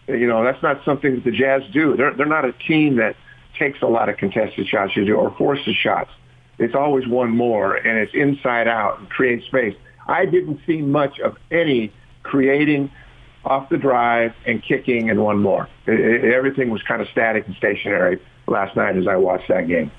you 0.09 0.27
know, 0.27 0.45
that's 0.45 0.63
not 0.63 0.85
something 0.85 1.17
that 1.17 1.25
the 1.25 1.31
Jazz 1.31 1.63
do. 1.73 1.97
They're, 1.97 2.15
they're 2.15 2.27
not 2.27 2.45
a 2.45 2.53
team 2.53 2.97
that 2.97 3.17
takes 3.59 3.83
a 3.83 3.87
lot 3.87 4.09
of 4.09 4.17
contested 4.17 4.67
shots 4.69 4.97
you 4.97 5.05
do 5.05 5.17
or 5.17 5.35
forces 5.37 5.75
shots. 5.75 6.11
It's 6.59 6.75
always 6.75 7.07
one 7.07 7.31
more 7.31 7.75
and 7.75 7.99
it's 7.99 8.15
inside 8.15 8.69
out 8.69 8.99
and 8.99 9.11
creates 9.11 9.47
space. 9.47 9.75
I 10.07 10.27
didn't 10.27 10.61
see 10.67 10.81
much 10.81 11.19
of 11.21 11.37
any 11.51 11.93
creating 12.23 12.91
off 13.45 13.69
the 13.69 13.79
drive 13.79 14.33
and 14.47 14.63
kicking 14.63 15.11
and 15.11 15.23
one 15.23 15.39
more. 15.39 15.69
It, 15.87 16.01
it, 16.01 16.33
everything 16.33 16.71
was 16.71 16.83
kind 16.83 17.03
of 17.03 17.09
static 17.09 17.47
and 17.47 17.57
stationary 17.57 18.21
last 18.47 18.77
night 18.77 18.97
as 18.97 19.07
I 19.07 19.17
watched 19.17 19.49
that 19.49 19.69
game. 19.69 19.91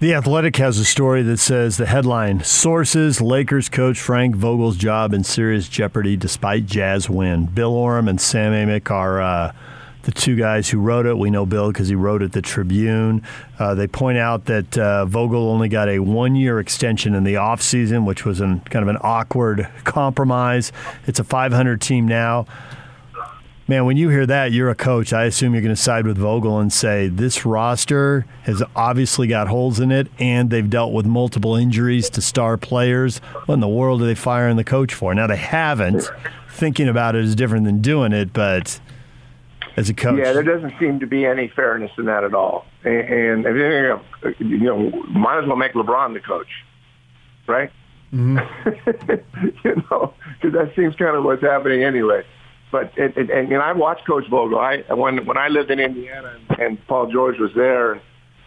The 0.00 0.14
Athletic 0.14 0.56
has 0.56 0.78
a 0.78 0.84
story 0.84 1.22
that 1.22 1.36
says 1.36 1.76
the 1.76 1.86
headline 1.86 2.42
Sources 2.42 3.20
Lakers 3.20 3.68
coach 3.68 4.00
Frank 4.00 4.34
Vogel's 4.34 4.76
job 4.76 5.14
in 5.14 5.22
serious 5.22 5.68
jeopardy 5.68 6.16
despite 6.16 6.66
Jazz 6.66 7.08
win. 7.08 7.46
Bill 7.46 7.72
Oram 7.72 8.08
and 8.08 8.20
Sam 8.20 8.52
Amick 8.52 8.90
are. 8.90 9.20
Uh, 9.20 9.52
the 10.02 10.12
two 10.12 10.36
guys 10.36 10.68
who 10.68 10.78
wrote 10.78 11.06
it. 11.06 11.16
We 11.16 11.30
know 11.30 11.46
Bill 11.46 11.68
because 11.68 11.88
he 11.88 11.94
wrote 11.94 12.22
at 12.22 12.32
the 12.32 12.42
Tribune. 12.42 13.22
Uh, 13.58 13.74
they 13.74 13.86
point 13.86 14.18
out 14.18 14.46
that 14.46 14.76
uh, 14.76 15.06
Vogel 15.06 15.48
only 15.48 15.68
got 15.68 15.88
a 15.88 16.00
one 16.00 16.34
year 16.34 16.58
extension 16.58 17.14
in 17.14 17.24
the 17.24 17.34
offseason, 17.34 18.04
which 18.04 18.24
was 18.24 18.40
an, 18.40 18.60
kind 18.60 18.82
of 18.82 18.88
an 18.88 18.98
awkward 19.00 19.68
compromise. 19.84 20.72
It's 21.06 21.20
a 21.20 21.24
500 21.24 21.80
team 21.80 22.06
now. 22.06 22.46
Man, 23.72 23.86
when 23.86 23.96
you 23.96 24.10
hear 24.10 24.26
that, 24.26 24.52
you're 24.52 24.68
a 24.68 24.74
coach. 24.74 25.14
I 25.14 25.24
assume 25.24 25.54
you're 25.54 25.62
going 25.62 25.74
to 25.74 25.80
side 25.80 26.06
with 26.06 26.18
Vogel 26.18 26.58
and 26.58 26.70
say 26.70 27.08
this 27.08 27.46
roster 27.46 28.26
has 28.42 28.62
obviously 28.76 29.26
got 29.26 29.48
holes 29.48 29.80
in 29.80 29.90
it, 29.90 30.08
and 30.18 30.50
they've 30.50 30.68
dealt 30.68 30.92
with 30.92 31.06
multiple 31.06 31.56
injuries 31.56 32.10
to 32.10 32.20
star 32.20 32.58
players. 32.58 33.20
What 33.46 33.54
in 33.54 33.60
the 33.60 33.68
world 33.68 34.02
are 34.02 34.04
they 34.04 34.14
firing 34.14 34.58
the 34.58 34.62
coach 34.62 34.92
for? 34.92 35.14
Now, 35.14 35.26
they 35.26 35.38
haven't. 35.38 36.02
Thinking 36.50 36.86
about 36.86 37.16
it 37.16 37.24
is 37.24 37.34
different 37.34 37.64
than 37.64 37.80
doing 37.80 38.12
it, 38.12 38.34
but 38.34 38.78
as 39.78 39.88
a 39.88 39.94
coach. 39.94 40.18
Yeah, 40.18 40.34
there 40.34 40.42
doesn't 40.42 40.74
seem 40.78 41.00
to 41.00 41.06
be 41.06 41.24
any 41.24 41.48
fairness 41.48 41.92
in 41.96 42.04
that 42.04 42.24
at 42.24 42.34
all. 42.34 42.66
And, 42.84 43.46
and 43.46 44.36
you 44.38 44.58
know, 44.58 44.90
might 45.08 45.38
as 45.38 45.46
well 45.46 45.56
make 45.56 45.72
LeBron 45.72 46.12
the 46.12 46.20
coach, 46.20 46.50
right? 47.46 47.72
Mm-hmm. 48.12 49.64
you 49.66 49.82
know, 49.90 50.12
because 50.42 50.52
that 50.52 50.76
seems 50.76 50.94
kind 50.96 51.16
of 51.16 51.24
what's 51.24 51.40
happening 51.40 51.84
anyway. 51.84 52.22
But 52.72 52.92
it, 52.96 53.16
it, 53.16 53.30
and, 53.30 53.52
and 53.52 53.62
I 53.62 53.72
watched 53.72 54.06
Coach 54.06 54.24
Vogel. 54.28 54.58
I 54.58 54.78
when 54.92 55.24
when 55.26 55.36
I 55.36 55.48
lived 55.48 55.70
in 55.70 55.78
Indiana 55.78 56.36
and, 56.50 56.58
and 56.58 56.86
Paul 56.88 57.12
George 57.12 57.38
was 57.38 57.50
there, 57.54 57.92
and 57.92 58.00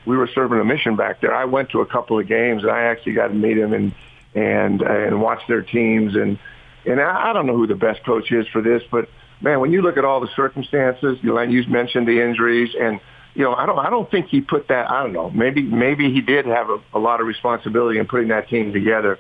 we 0.06 0.18
were 0.18 0.28
serving 0.36 0.60
a 0.60 0.66
mission 0.66 0.98
back 0.98 1.22
there. 1.22 1.34
I 1.34 1.46
went 1.46 1.70
to 1.70 1.82
a 1.82 1.86
couple 1.86 2.20
of 2.20 2.28
games, 2.28 2.64
and 2.64 2.72
I 2.72 2.84
actually 2.84 3.14
got 3.14 3.28
to 3.28 3.34
meet 3.34 3.58
him 3.58 3.72
and 3.72 3.94
and 4.34 4.82
and 4.82 5.22
watch 5.22 5.42
their 5.48 5.62
teams. 5.62 6.16
And 6.16 6.38
and 6.86 7.00
I, 7.00 7.30
I 7.30 7.34
don't 7.34 7.46
know 7.46 7.56
who 7.56 7.68
the 7.68 7.76
best 7.76 8.04
coach 8.04 8.32
is 8.32 8.48
for 8.52 8.62
this, 8.62 8.82
but 8.92 9.08
man, 9.42 9.60
when 9.60 9.72
you 9.72 9.82
look 9.82 9.98
at 9.98 10.06
all 10.06 10.20
the 10.20 10.30
circumstances, 10.36 11.20
you 11.22 11.34
know, 11.34 11.42
you 11.42 11.64
mentioned 11.68 12.08
the 12.08 12.22
injuries, 12.22 12.76
and 12.80 13.00
you 13.36 13.44
know, 13.44 13.54
I 13.54 13.66
don't, 13.66 13.78
I 13.78 13.90
don't 13.90 14.10
think 14.10 14.28
he 14.28 14.42
put 14.42 14.70
that. 14.70 14.90
I 14.90 15.04
don't 15.04 15.14
know. 15.14 15.30
Maybe, 15.30 15.62
maybe 15.62 16.12
he 16.12 16.22
did 16.22 16.46
have 16.46 16.70
a, 16.70 16.80
a 16.94 17.00
lot 17.00 17.20
of 17.20 17.28
responsibility 17.28 18.00
in 18.00 18.08
putting 18.08 18.30
that 18.30 18.48
team 18.50 18.72
together. 18.72 19.20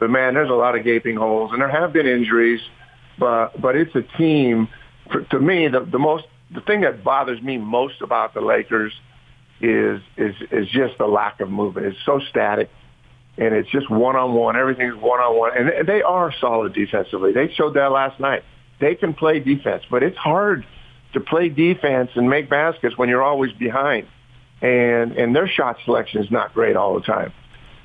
But 0.00 0.10
man, 0.10 0.34
there's 0.34 0.50
a 0.50 0.54
lot 0.54 0.76
of 0.76 0.84
gaping 0.84 1.16
holes, 1.16 1.52
and 1.52 1.60
there 1.60 1.70
have 1.70 1.92
been 1.92 2.06
injuries. 2.06 2.60
But, 3.22 3.60
but 3.60 3.76
it's 3.76 3.94
a 3.94 4.02
team. 4.18 4.68
For, 5.12 5.22
to 5.22 5.38
me, 5.38 5.68
the, 5.68 5.84
the 5.84 6.00
most, 6.00 6.24
the 6.52 6.60
thing 6.60 6.80
that 6.80 7.04
bothers 7.04 7.40
me 7.40 7.56
most 7.56 8.02
about 8.02 8.34
the 8.34 8.40
Lakers 8.40 8.92
is, 9.60 10.00
is, 10.16 10.34
is 10.50 10.66
just 10.68 10.98
the 10.98 11.06
lack 11.06 11.38
of 11.38 11.48
movement. 11.48 11.86
It's 11.86 12.04
so 12.04 12.20
static 12.30 12.68
and 13.38 13.54
it's 13.54 13.70
just 13.70 13.88
one 13.88 14.16
on 14.16 14.34
one. 14.34 14.56
Everything's 14.56 14.96
one 14.96 15.20
on 15.20 15.38
one, 15.38 15.56
and 15.56 15.88
they 15.88 16.02
are 16.02 16.34
solid 16.40 16.74
defensively. 16.74 17.32
They 17.32 17.52
showed 17.54 17.74
that 17.74 17.92
last 17.92 18.18
night 18.20 18.42
they 18.80 18.96
can 18.96 19.14
play 19.14 19.38
defense, 19.38 19.84
but 19.88 20.02
it's 20.02 20.18
hard 20.18 20.66
to 21.14 21.20
play 21.20 21.48
defense 21.48 22.10
and 22.14 22.28
make 22.28 22.50
baskets 22.50 22.98
when 22.98 23.08
you're 23.08 23.22
always 23.22 23.52
behind. 23.52 24.08
And 24.60 25.12
and 25.12 25.34
their 25.34 25.48
shot 25.48 25.76
selection 25.84 26.22
is 26.22 26.30
not 26.30 26.54
great 26.54 26.76
all 26.76 26.94
the 26.94 27.06
time. 27.06 27.32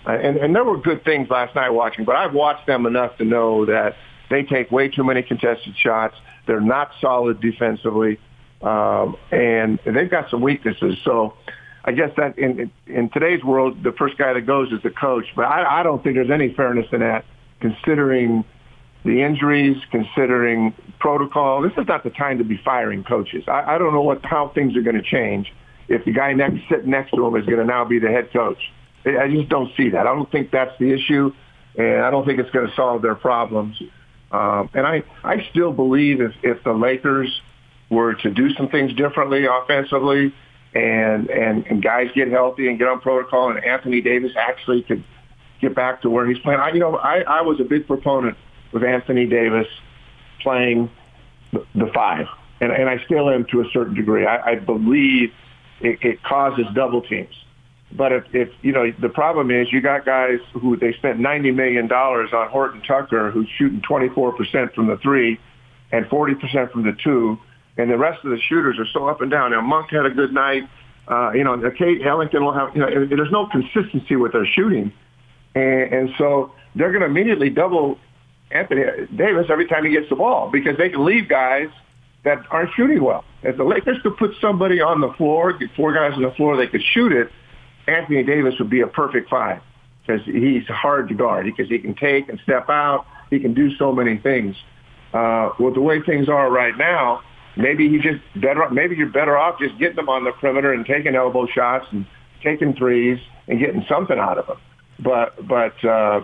And 0.05 0.38
and 0.38 0.55
there 0.55 0.63
were 0.63 0.77
good 0.77 1.05
things 1.05 1.29
last 1.29 1.55
night 1.55 1.69
watching, 1.69 2.05
but 2.05 2.15
I've 2.15 2.33
watched 2.33 2.67
them 2.67 2.85
enough 2.85 3.17
to 3.17 3.23
know 3.23 3.65
that 3.65 3.95
they 4.29 4.43
take 4.43 4.71
way 4.71 4.89
too 4.89 5.03
many 5.03 5.23
contested 5.23 5.75
shots. 5.77 6.15
They're 6.45 6.61
not 6.61 6.91
solid 7.01 7.41
defensively, 7.41 8.19
um, 8.61 9.17
and 9.31 9.79
they've 9.85 10.09
got 10.09 10.29
some 10.29 10.41
weaknesses. 10.41 10.97
So. 11.03 11.35
I 11.85 11.93
guess 11.93 12.09
that 12.17 12.37
in 12.37 12.69
in 12.85 13.09
today's 13.11 13.41
world, 13.45 13.81
the 13.81 13.93
first 13.93 14.17
guy 14.17 14.33
that 14.33 14.41
goes 14.41 14.73
is 14.73 14.83
the 14.83 14.89
coach. 14.89 15.23
But 15.37 15.45
I, 15.45 15.79
I 15.79 15.83
don't 15.83 16.03
think 16.03 16.15
there's 16.15 16.29
any 16.29 16.53
fairness 16.53 16.85
in 16.91 16.99
that, 16.99 17.23
considering 17.61 18.43
the 19.05 19.21
injuries, 19.21 19.77
considering 19.89 20.73
protocol. 20.99 21.61
This 21.61 21.71
is 21.77 21.87
not 21.87 22.03
the 22.03 22.09
time 22.09 22.39
to 22.39 22.43
be 22.43 22.57
firing 22.57 23.05
coaches. 23.05 23.45
I, 23.47 23.75
I 23.75 23.77
don't 23.77 23.93
know 23.93 24.01
what 24.01 24.25
how 24.25 24.49
things 24.49 24.75
are 24.75 24.81
going 24.81 24.97
to 24.97 25.01
change 25.01 25.53
if 25.87 26.03
the 26.05 26.11
guy 26.11 26.33
next 26.33 26.59
sitting 26.69 26.89
next 26.89 27.11
to 27.11 27.25
him 27.25 27.35
is 27.35 27.45
going 27.45 27.59
to 27.59 27.65
now 27.65 27.85
be 27.85 27.99
the 27.99 28.09
head 28.09 28.31
coach. 28.33 28.59
I 29.05 29.29
just 29.29 29.47
don't 29.47 29.71
see 29.77 29.89
that. 29.91 30.01
I 30.01 30.13
don't 30.13 30.29
think 30.29 30.51
that's 30.51 30.77
the 30.79 30.91
issue, 30.91 31.31
and 31.77 32.01
I 32.01 32.11
don't 32.11 32.25
think 32.25 32.39
it's 32.39 32.51
going 32.51 32.67
to 32.67 32.75
solve 32.75 33.01
their 33.01 33.15
problems. 33.15 33.81
Um, 34.31 34.69
and 34.73 34.85
I, 34.85 35.03
I 35.23 35.47
still 35.51 35.71
believe 35.71 36.21
if, 36.21 36.33
if 36.43 36.63
the 36.63 36.73
Lakers 36.73 37.41
were 37.89 38.13
to 38.15 38.29
do 38.29 38.53
some 38.53 38.67
things 38.67 38.93
differently 38.93 39.45
offensively, 39.45 40.33
and, 40.73 41.29
and 41.29 41.65
and 41.67 41.81
guys 41.81 42.09
get 42.13 42.29
healthy 42.29 42.67
and 42.67 42.77
get 42.77 42.87
on 42.87 42.99
protocol, 42.99 43.49
and 43.49 43.63
Anthony 43.63 44.01
Davis 44.01 44.33
actually 44.37 44.83
could 44.83 45.03
get 45.61 45.73
back 45.73 46.01
to 46.01 46.09
where 46.09 46.27
he's 46.27 46.37
playing. 46.39 46.59
I, 46.59 46.69
you 46.71 46.79
know, 46.79 46.95
I, 46.97 47.21
I 47.21 47.41
was 47.41 47.59
a 47.59 47.63
big 47.63 47.87
proponent 47.87 48.37
with 48.71 48.83
Anthony 48.83 49.25
Davis 49.25 49.67
playing 50.41 50.91
the, 51.51 51.65
the 51.73 51.89
five, 51.93 52.27
and, 52.59 52.71
and 52.71 52.89
I 52.89 53.03
still 53.05 53.29
am 53.29 53.45
to 53.45 53.61
a 53.61 53.65
certain 53.71 53.95
degree. 53.95 54.25
I, 54.25 54.51
I 54.51 54.55
believe 54.55 55.31
it, 55.79 55.99
it 56.01 56.23
causes 56.23 56.65
double 56.75 57.01
teams. 57.01 57.33
But 57.91 58.12
if, 58.12 58.23
if 58.34 58.50
you 58.62 58.73
know 58.73 58.91
the 59.00 59.10
problem 59.10 59.50
is 59.50 59.71
you 59.71 59.82
got 59.82 60.06
guys 60.06 60.39
who 60.54 60.76
they 60.76 60.93
spent 60.93 61.19
ninety 61.19 61.52
million 61.52 61.88
dollars 61.88 62.32
on 62.34 62.50
Horton 62.50 62.82
Tucker 62.82 63.32
who's 63.32 63.47
shooting 63.58 63.82
twenty 63.82 64.10
four 64.10 64.34
percent 64.34 64.73
from 64.73 64.88
the 64.88 64.97
three 64.97 65.39
and 65.91 66.06
forty 66.08 66.36
percent 66.36 66.71
from 66.71 66.84
the 66.84 66.91
two, 67.02 67.39
and 67.78 67.89
the 67.89 67.97
rest 67.97 68.23
of 68.26 68.32
the 68.32 68.39
shooters 68.39 68.78
are 68.78 68.86
so 68.91 69.08
up 69.08 69.21
and 69.21 69.32
down. 69.32 69.52
Now 69.52 69.62
Monk 69.62 69.91
had 69.91 70.06
a 70.06 70.10
good 70.10 70.34
night. 70.34 70.63
Uh, 71.08 71.32
you 71.32 71.43
know, 71.45 71.58
Kate 71.78 72.06
Ellington 72.06 72.43
will 72.43 72.54
have. 72.54 72.76
You 72.76 72.82
know, 72.82 73.06
there's 73.06 73.32
no 73.32 73.47
consistency 73.47 74.17
with 74.17 74.34
their 74.34 74.45
shooting, 74.45 74.91
and, 75.56 75.93
and 75.93 76.10
so 76.17 76.52
they're 76.76 76.91
going 76.91 77.02
to 77.02 77.08
immediately 77.08 77.50
double 77.50 77.97
Anthony 78.52 78.84
Davis 79.15 79.47
every 79.50 79.67
time 79.67 79.86
he 79.86 79.91
gets 79.91 80.10
the 80.10 80.17
ball 80.17 80.50
because 80.52 80.78
they 80.78 80.89
can 80.89 81.06
leave 81.06 81.30
guys 81.30 81.69
that 82.23 82.45
aren't 82.52 82.71
shooting 82.76 83.02
well. 83.02 83.23
If 83.43 83.56
the 83.56 83.63
Lakers 83.63 84.02
could 84.04 84.17
put 84.17 84.36
somebody 84.41 84.82
on 84.82 85.00
the 85.00 85.13
floor, 85.13 85.54
get 85.54 85.69
four 85.76 85.93
guys 85.93 86.13
on 86.13 86.21
the 86.21 86.32
floor, 86.32 86.58
they 86.58 86.67
could 86.67 86.84
shoot 86.84 87.13
it. 87.13 87.32
Anthony 87.88 88.23
Davis 88.23 88.56
would 88.60 88.69
be 88.69 88.82
a 88.82 88.88
perfect 88.88 89.30
five 89.30 89.62
because 90.06 90.23
he's 90.26 90.65
hard 90.67 91.10
to 91.10 91.15
guard 91.15 91.45
because 91.45 91.69
he 91.69 91.80
can 91.80 91.95
take 91.95 92.30
and 92.30 92.39
step 92.43 92.69
out. 92.69 93.06
He 93.30 93.39
can 93.39 93.54
do 93.54 93.76
so 93.76 93.91
many 93.91 94.17
things. 94.17 94.56
Uh, 95.13 95.52
with 95.60 95.73
the 95.73 95.82
way 95.82 96.02
things 96.02 96.30
are 96.30 96.50
right 96.52 96.78
now, 96.78 97.21
maybe 97.56 97.89
he 97.89 97.97
just 97.97 98.21
better. 98.36 98.69
Maybe 98.69 98.95
you're 98.95 99.10
better 99.10 99.38
off 99.38 99.60
just 99.60 99.78
getting 99.80 99.95
them 99.95 100.10
on 100.10 100.23
the 100.23 100.32
perimeter 100.32 100.73
and 100.73 100.86
taking 100.86 101.15
elbow 101.15 101.47
shots 101.47 101.86
and 101.91 102.06
taking 102.43 102.73
threes 102.76 103.19
and 103.47 103.60
getting 103.60 103.86
something 103.88 104.19
out 104.19 104.38
of 104.38 104.47
them. 104.47 104.58
But 105.00 105.47
but 105.47 105.84
uh, 105.84 106.23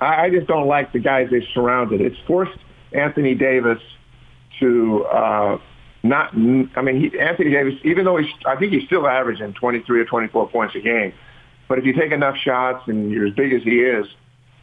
I, 0.00 0.24
I 0.24 0.30
just 0.30 0.46
don't 0.46 0.66
like 0.66 0.92
the 0.92 1.00
guys 1.00 1.28
they 1.30 1.46
surrounded. 1.54 2.00
It's 2.00 2.16
forced 2.26 2.58
Anthony 2.92 3.34
Davis 3.34 3.80
to 4.60 5.04
uh, 5.04 5.58
not. 6.02 6.32
I 6.32 6.82
mean, 6.82 7.00
he, 7.00 7.18
Anthony 7.18 7.50
Davis, 7.50 7.74
even 7.84 8.04
though 8.04 8.16
he's, 8.16 8.30
I 8.46 8.56
think 8.56 8.72
he's 8.72 8.84
still 8.84 9.06
averaging 9.06 9.54
23 9.54 10.00
or 10.00 10.04
24 10.04 10.48
points 10.48 10.74
a 10.74 10.80
game. 10.80 11.12
But 11.68 11.78
if 11.78 11.84
you 11.84 11.92
take 11.92 12.10
enough 12.10 12.36
shots 12.36 12.88
and 12.88 13.10
you're 13.10 13.26
as 13.26 13.34
big 13.34 13.52
as 13.52 13.62
he 13.62 13.80
is, 13.80 14.06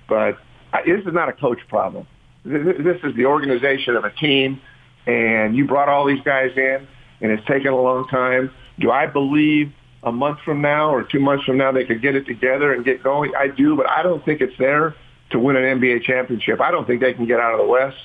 but 0.10 0.38
this 0.86 1.06
is 1.06 1.14
not 1.14 1.30
a 1.30 1.34
coach 1.34 1.60
problem. 1.70 2.06
This 2.44 2.98
is 3.04 3.16
the 3.16 3.26
organization 3.26 3.96
of 3.96 4.04
a 4.04 4.12
team, 4.12 4.62
and 5.06 5.56
you 5.56 5.66
brought 5.66 5.90
all 5.90 6.06
these 6.06 6.22
guys 6.22 6.52
in, 6.56 6.88
and 7.22 7.32
it's 7.32 7.46
taken 7.46 7.68
a 7.68 7.82
long 7.82 8.08
time. 8.08 8.52
Do 8.80 8.92
I 8.92 9.06
believe 9.06 9.72
a 10.04 10.12
month 10.12 10.40
from 10.46 10.62
now 10.62 10.94
or 10.94 11.04
two 11.04 11.20
months 11.20 11.46
from 11.46 11.58
now 11.58 11.72
they 11.72 11.86
could 11.86 12.02
get 12.02 12.16
it 12.16 12.26
together 12.26 12.74
and 12.74 12.86
get 12.86 13.04
going? 13.04 13.32
I 13.38 13.48
do, 13.48 13.76
but 13.76 13.90
I 13.90 14.04
don't 14.04 14.24
think 14.24 14.42
it's 14.42 14.58
there 14.58 14.96
to 15.32 15.40
win 15.40 15.56
an 15.56 15.80
NBA 15.80 16.04
championship. 16.04 16.62
I 16.62 16.72
don't 16.72 16.86
think 16.86 17.02
they 17.02 17.14
can 17.14 17.26
get 17.26 17.40
out 17.40 17.54
of 17.54 17.60
the 17.60 17.68
West. 17.68 17.98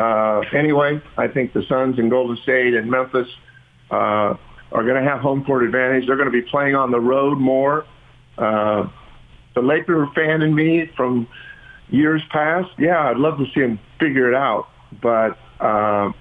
Uh, 0.00 0.40
anyway, 0.56 0.98
I 1.18 1.28
think 1.28 1.52
the 1.52 1.62
Suns 1.68 1.98
and 1.98 2.10
Golden 2.10 2.38
State 2.38 2.72
and 2.72 2.90
Memphis 2.90 3.28
uh, 3.90 4.34
are 4.72 4.84
going 4.84 4.94
to 4.94 5.08
have 5.08 5.20
home 5.20 5.44
court 5.44 5.62
advantage. 5.62 6.06
They're 6.06 6.16
going 6.16 6.32
to 6.32 6.32
be 6.32 6.42
playing 6.42 6.74
on 6.74 6.90
the 6.90 7.00
road 7.00 7.38
more. 7.38 7.84
Uh, 8.38 8.88
the 9.54 9.60
Laker 9.60 10.08
fan 10.14 10.40
in 10.40 10.54
me 10.54 10.90
from 10.96 11.28
years 11.90 12.22
past, 12.30 12.70
yeah, 12.78 13.10
I'd 13.10 13.18
love 13.18 13.36
to 13.38 13.44
see 13.54 13.60
him 13.60 13.78
figure 13.98 14.32
it 14.32 14.34
out. 14.34 14.68
But 15.02 15.36
uh, 15.60 16.12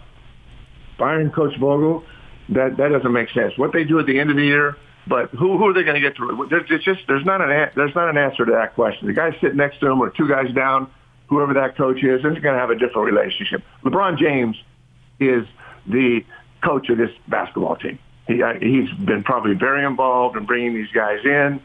firing 0.98 1.32
Coach 1.32 1.58
Vogel, 1.58 2.04
that 2.50 2.76
that 2.78 2.89
doesn't 2.89 3.13
make 3.13 3.30
sense. 3.30 3.54
What 3.58 3.72
they 3.72 3.86
do 3.86 3.98
at 4.00 4.08
the 4.08 4.20
end 4.20 4.30
of 4.30 4.36
the 4.36 4.44
year, 4.44 4.76
but 5.08 5.30
who 5.30 5.58
who 5.58 5.68
are 5.70 5.74
they 5.74 5.84
going 5.84 5.96
to 5.96 6.02
get 6.02 6.18
through? 6.18 6.50
There's 6.50 6.84
just 6.84 7.02
there's 7.08 7.26
not 7.26 7.42
an 7.42 7.70
there's 7.76 7.96
not 7.96 8.10
an 8.10 8.18
answer 8.18 8.46
to 8.46 8.52
that 8.52 8.76
question. 8.76 9.08
The 9.08 9.13
guy 9.13 9.32
sitting 9.39 9.58
next 9.58 9.80
to 9.80 9.88
him 9.88 10.02
or 10.02 10.10
two 10.10 10.28
guys 10.28 10.54
down, 10.54 10.92
whoever 11.30 11.54
that 11.54 11.78
coach 11.78 12.04
is, 12.04 12.20
is 12.20 12.22
going 12.22 12.42
to 12.42 12.60
have 12.60 12.72
a 12.72 12.76
different 12.76 13.06
relationship. 13.12 13.63
LeBron 13.84 14.18
James 14.18 14.58
is 15.20 15.46
the 15.88 16.26
coach 16.63 16.89
of 16.89 16.98
this 16.98 17.12
basketball 17.28 17.76
team. 17.76 18.00
He 18.28 18.44
he's 18.60 18.92
been 18.94 19.24
probably 19.24 19.56
very 19.56 19.86
involved 19.86 20.38
in 20.38 20.46
bringing 20.46 20.74
these 20.74 20.92
guys 20.94 21.20
in. 21.24 21.62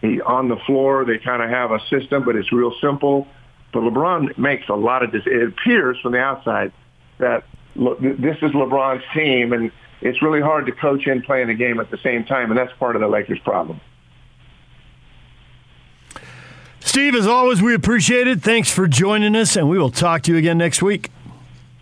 He 0.00 0.20
on 0.20 0.48
the 0.48 0.56
floor, 0.56 1.04
they 1.04 1.18
kind 1.18 1.42
of 1.42 1.50
have 1.50 1.70
a 1.70 1.80
system, 1.88 2.24
but 2.24 2.36
it's 2.36 2.52
real 2.52 2.72
simple. 2.80 3.26
But 3.72 3.80
LeBron 3.80 4.38
makes 4.38 4.68
a 4.68 4.74
lot 4.74 5.02
of 5.02 5.12
this. 5.12 5.22
It 5.26 5.48
appears 5.48 5.98
from 6.00 6.12
the 6.12 6.20
outside 6.20 6.72
that 7.18 7.44
this 7.76 8.36
is 8.42 8.52
LeBron's 8.52 9.04
team, 9.14 9.52
and 9.52 9.70
it's 10.00 10.22
really 10.22 10.40
hard 10.40 10.66
to 10.66 10.72
coach 10.72 11.06
and 11.06 11.22
play 11.22 11.42
in 11.42 11.50
a 11.50 11.54
game 11.54 11.78
at 11.78 11.90
the 11.90 11.98
same 11.98 12.24
time, 12.24 12.50
and 12.50 12.58
that's 12.58 12.72
part 12.78 12.96
of 12.96 13.00
the 13.00 13.08
Lakers' 13.08 13.38
problem. 13.40 13.80
Steve, 16.88 17.14
as 17.14 17.26
always, 17.26 17.60
we 17.60 17.74
appreciate 17.74 18.26
it. 18.26 18.40
Thanks 18.40 18.70
for 18.70 18.88
joining 18.88 19.36
us, 19.36 19.56
and 19.56 19.68
we 19.68 19.78
will 19.78 19.90
talk 19.90 20.22
to 20.22 20.32
you 20.32 20.38
again 20.38 20.56
next 20.56 20.80
week. 20.80 21.10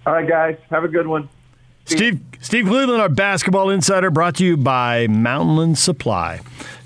All 0.04 0.14
right, 0.14 0.28
guys. 0.28 0.58
Have 0.68 0.82
a 0.82 0.88
good 0.88 1.06
one. 1.06 1.28
Steve, 1.84 2.20
Steve 2.40 2.66
Cleveland, 2.66 3.00
our 3.00 3.08
basketball 3.08 3.70
insider, 3.70 4.10
brought 4.10 4.34
to 4.34 4.44
you 4.44 4.56
by 4.56 5.06
Mountainland 5.06 5.76
Supply. 5.76 6.40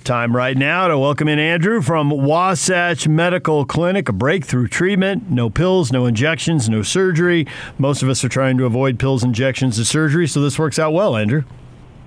Time 0.04 0.36
right 0.36 0.54
now 0.54 0.86
to 0.88 0.98
welcome 0.98 1.28
in 1.28 1.38
Andrew 1.38 1.80
from 1.80 2.10
Wasatch 2.10 3.08
Medical 3.08 3.64
Clinic, 3.64 4.10
a 4.10 4.12
breakthrough 4.12 4.68
treatment. 4.68 5.30
No 5.30 5.48
pills, 5.48 5.90
no 5.90 6.04
injections, 6.04 6.68
no 6.68 6.82
surgery. 6.82 7.46
Most 7.78 8.02
of 8.02 8.10
us 8.10 8.22
are 8.22 8.28
trying 8.28 8.58
to 8.58 8.66
avoid 8.66 8.98
pills, 8.98 9.24
injections, 9.24 9.78
and 9.78 9.86
surgery, 9.86 10.28
so 10.28 10.42
this 10.42 10.58
works 10.58 10.78
out 10.78 10.92
well, 10.92 11.16
Andrew. 11.16 11.44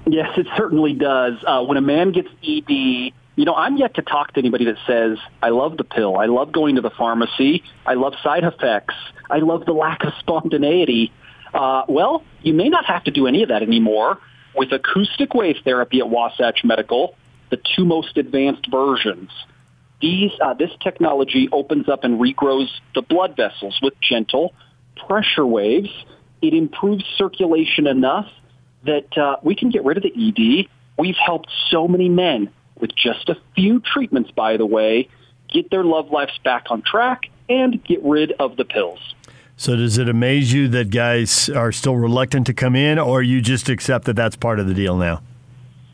Yes, 0.05 0.37
it 0.37 0.45
certainly 0.55 0.93
does. 0.93 1.43
Uh, 1.43 1.63
when 1.63 1.77
a 1.77 1.81
man 1.81 2.11
gets 2.11 2.29
ED, 2.47 3.13
you 3.35 3.45
know, 3.45 3.55
I'm 3.55 3.77
yet 3.77 3.95
to 3.95 4.01
talk 4.01 4.33
to 4.33 4.39
anybody 4.39 4.65
that 4.65 4.77
says, 4.85 5.17
I 5.41 5.49
love 5.49 5.77
the 5.77 5.83
pill. 5.83 6.17
I 6.17 6.25
love 6.25 6.51
going 6.51 6.75
to 6.75 6.81
the 6.81 6.91
pharmacy. 6.91 7.63
I 7.85 7.95
love 7.95 8.13
side 8.23 8.43
effects. 8.43 8.95
I 9.29 9.39
love 9.39 9.65
the 9.65 9.73
lack 9.73 10.03
of 10.03 10.13
spontaneity. 10.19 11.11
Uh, 11.53 11.83
well, 11.87 12.23
you 12.41 12.53
may 12.53 12.69
not 12.69 12.85
have 12.85 13.03
to 13.05 13.11
do 13.11 13.27
any 13.27 13.43
of 13.43 13.49
that 13.49 13.63
anymore 13.63 14.19
with 14.55 14.71
acoustic 14.71 15.33
wave 15.33 15.57
therapy 15.63 15.99
at 15.99 16.09
Wasatch 16.09 16.63
Medical 16.63 17.15
the 17.53 17.61
two 17.75 17.85
most 17.85 18.17
advanced 18.17 18.65
versions. 18.71 19.29
These, 20.01 20.31
uh, 20.41 20.55
this 20.55 20.71
technology 20.81 21.49
opens 21.51 21.87
up 21.87 22.03
and 22.03 22.19
regrows 22.19 22.67
the 22.95 23.03
blood 23.03 23.35
vessels 23.35 23.77
with 23.79 23.93
gentle 24.01 24.55
pressure 25.07 25.45
waves. 25.45 25.89
It 26.41 26.55
improves 26.55 27.05
circulation 27.15 27.85
enough 27.85 28.27
that 28.85 29.15
uh, 29.15 29.35
we 29.43 29.55
can 29.55 29.69
get 29.69 29.85
rid 29.85 29.97
of 29.97 30.03
the 30.03 30.09
ED. 30.09 30.67
We've 30.97 31.15
helped 31.15 31.49
so 31.69 31.87
many 31.87 32.09
men 32.09 32.51
with 32.83 32.93
just 32.97 33.29
a 33.29 33.37
few 33.55 33.79
treatments, 33.79 34.29
by 34.31 34.57
the 34.57 34.65
way, 34.65 35.07
get 35.47 35.71
their 35.71 35.85
love 35.85 36.11
lives 36.11 36.37
back 36.43 36.65
on 36.69 36.81
track 36.81 37.29
and 37.47 37.81
get 37.85 38.03
rid 38.03 38.33
of 38.33 38.57
the 38.57 38.65
pills. 38.65 38.99
So, 39.55 39.77
does 39.77 39.97
it 39.97 40.09
amaze 40.09 40.51
you 40.51 40.67
that 40.67 40.89
guys 40.89 41.47
are 41.47 41.71
still 41.71 41.95
reluctant 41.95 42.45
to 42.47 42.53
come 42.53 42.75
in, 42.75 42.99
or 42.99 43.23
you 43.23 43.39
just 43.39 43.69
accept 43.69 44.03
that 44.05 44.17
that's 44.17 44.35
part 44.35 44.59
of 44.59 44.67
the 44.67 44.73
deal 44.73 44.97
now? 44.97 45.21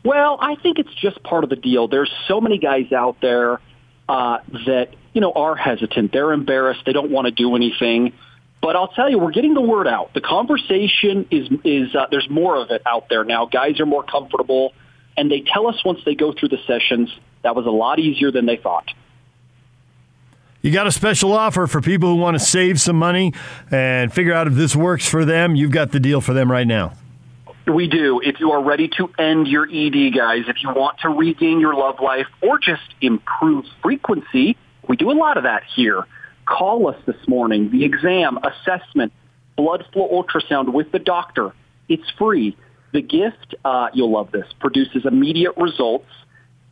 Well, 0.04 0.36
I 0.40 0.56
think 0.56 0.80
it's 0.80 0.92
just 0.94 1.22
part 1.22 1.44
of 1.44 1.50
the 1.50 1.56
deal. 1.56 1.86
There's 1.86 2.10
so 2.26 2.40
many 2.40 2.58
guys 2.58 2.90
out 2.90 3.18
there 3.22 3.60
uh, 4.08 4.38
that 4.66 4.88
you 5.12 5.20
know 5.20 5.30
are 5.30 5.54
hesitant. 5.54 6.10
They're 6.10 6.32
embarrassed. 6.32 6.80
They 6.86 6.92
don't 6.92 7.12
want 7.12 7.26
to 7.26 7.30
do 7.30 7.54
anything. 7.54 8.14
But 8.60 8.74
I'll 8.74 8.88
tell 8.88 9.08
you, 9.08 9.20
we're 9.20 9.30
getting 9.30 9.54
the 9.54 9.60
word 9.60 9.86
out. 9.86 10.12
The 10.12 10.22
conversation 10.22 11.28
is 11.30 11.48
is 11.62 11.94
uh, 11.94 12.06
there's 12.10 12.28
more 12.28 12.56
of 12.56 12.72
it 12.72 12.82
out 12.84 13.08
there 13.08 13.22
now. 13.22 13.46
Guys 13.46 13.78
are 13.78 13.86
more 13.86 14.02
comfortable, 14.02 14.72
and 15.20 15.30
they 15.30 15.42
tell 15.42 15.66
us 15.68 15.84
once 15.84 16.00
they 16.06 16.14
go 16.14 16.32
through 16.32 16.48
the 16.48 16.58
sessions 16.66 17.14
that 17.42 17.54
was 17.54 17.66
a 17.66 17.70
lot 17.70 17.98
easier 17.98 18.32
than 18.32 18.46
they 18.46 18.56
thought. 18.56 18.88
You 20.62 20.72
got 20.72 20.86
a 20.86 20.92
special 20.92 21.34
offer 21.34 21.66
for 21.66 21.82
people 21.82 22.08
who 22.08 22.16
want 22.16 22.38
to 22.38 22.44
save 22.44 22.80
some 22.80 22.96
money 22.96 23.34
and 23.70 24.10
figure 24.10 24.32
out 24.32 24.46
if 24.46 24.54
this 24.54 24.74
works 24.74 25.06
for 25.06 25.26
them. 25.26 25.54
You've 25.54 25.72
got 25.72 25.92
the 25.92 26.00
deal 26.00 26.22
for 26.22 26.32
them 26.32 26.50
right 26.50 26.66
now. 26.66 26.94
We 27.66 27.86
do. 27.86 28.20
If 28.24 28.40
you 28.40 28.52
are 28.52 28.62
ready 28.62 28.88
to 28.96 29.10
end 29.18 29.46
your 29.46 29.68
ED, 29.70 30.14
guys, 30.14 30.44
if 30.48 30.62
you 30.62 30.70
want 30.70 31.00
to 31.00 31.10
regain 31.10 31.60
your 31.60 31.74
love 31.74 32.00
life 32.00 32.26
or 32.40 32.58
just 32.58 32.82
improve 33.02 33.66
frequency, 33.82 34.56
we 34.88 34.96
do 34.96 35.10
a 35.10 35.12
lot 35.12 35.36
of 35.36 35.42
that 35.42 35.64
here. 35.76 36.06
Call 36.46 36.88
us 36.88 36.96
this 37.04 37.28
morning. 37.28 37.70
The 37.70 37.84
exam, 37.84 38.38
assessment, 38.38 39.12
blood 39.56 39.84
flow 39.92 40.08
ultrasound 40.08 40.72
with 40.72 40.90
the 40.92 40.98
doctor. 40.98 41.52
It's 41.90 42.08
free. 42.18 42.56
The 42.92 43.02
gift, 43.02 43.54
uh, 43.64 43.88
you'll 43.92 44.10
love 44.10 44.32
this, 44.32 44.46
produces 44.58 45.04
immediate 45.04 45.56
results. 45.56 46.08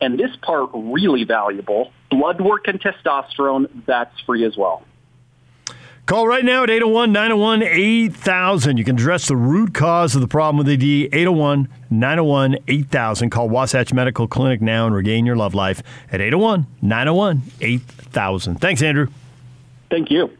And 0.01 0.17
this 0.17 0.33
part, 0.41 0.69
really 0.73 1.25
valuable, 1.25 1.91
blood 2.09 2.39
work 2.39 2.67
and 2.67 2.79
testosterone, 2.81 3.85
that's 3.85 4.17
free 4.21 4.45
as 4.45 4.55
well. 4.55 4.85
Call 6.09 6.27
right 6.27 6.43
now 6.43 6.63
at 6.63 6.71
801 6.71 7.11
901 7.11 7.61
8000. 7.61 8.77
You 8.77 8.83
can 8.83 8.95
address 8.95 9.27
the 9.27 9.35
root 9.35 9.75
cause 9.75 10.15
of 10.15 10.21
the 10.21 10.27
problem 10.27 10.57
with 10.57 10.67
ED. 10.67 11.13
801 11.13 11.67
901 11.91 12.57
8000. 12.67 13.29
Call 13.29 13.47
Wasatch 13.47 13.93
Medical 13.93 14.27
Clinic 14.27 14.59
now 14.59 14.87
and 14.87 14.95
regain 14.95 15.27
your 15.27 15.35
love 15.35 15.53
life 15.53 15.83
at 16.11 16.19
801 16.19 16.65
901 16.81 17.43
8000. 17.61 18.55
Thanks, 18.55 18.81
Andrew. 18.81 19.07
Thank 19.91 20.09
you. 20.09 20.35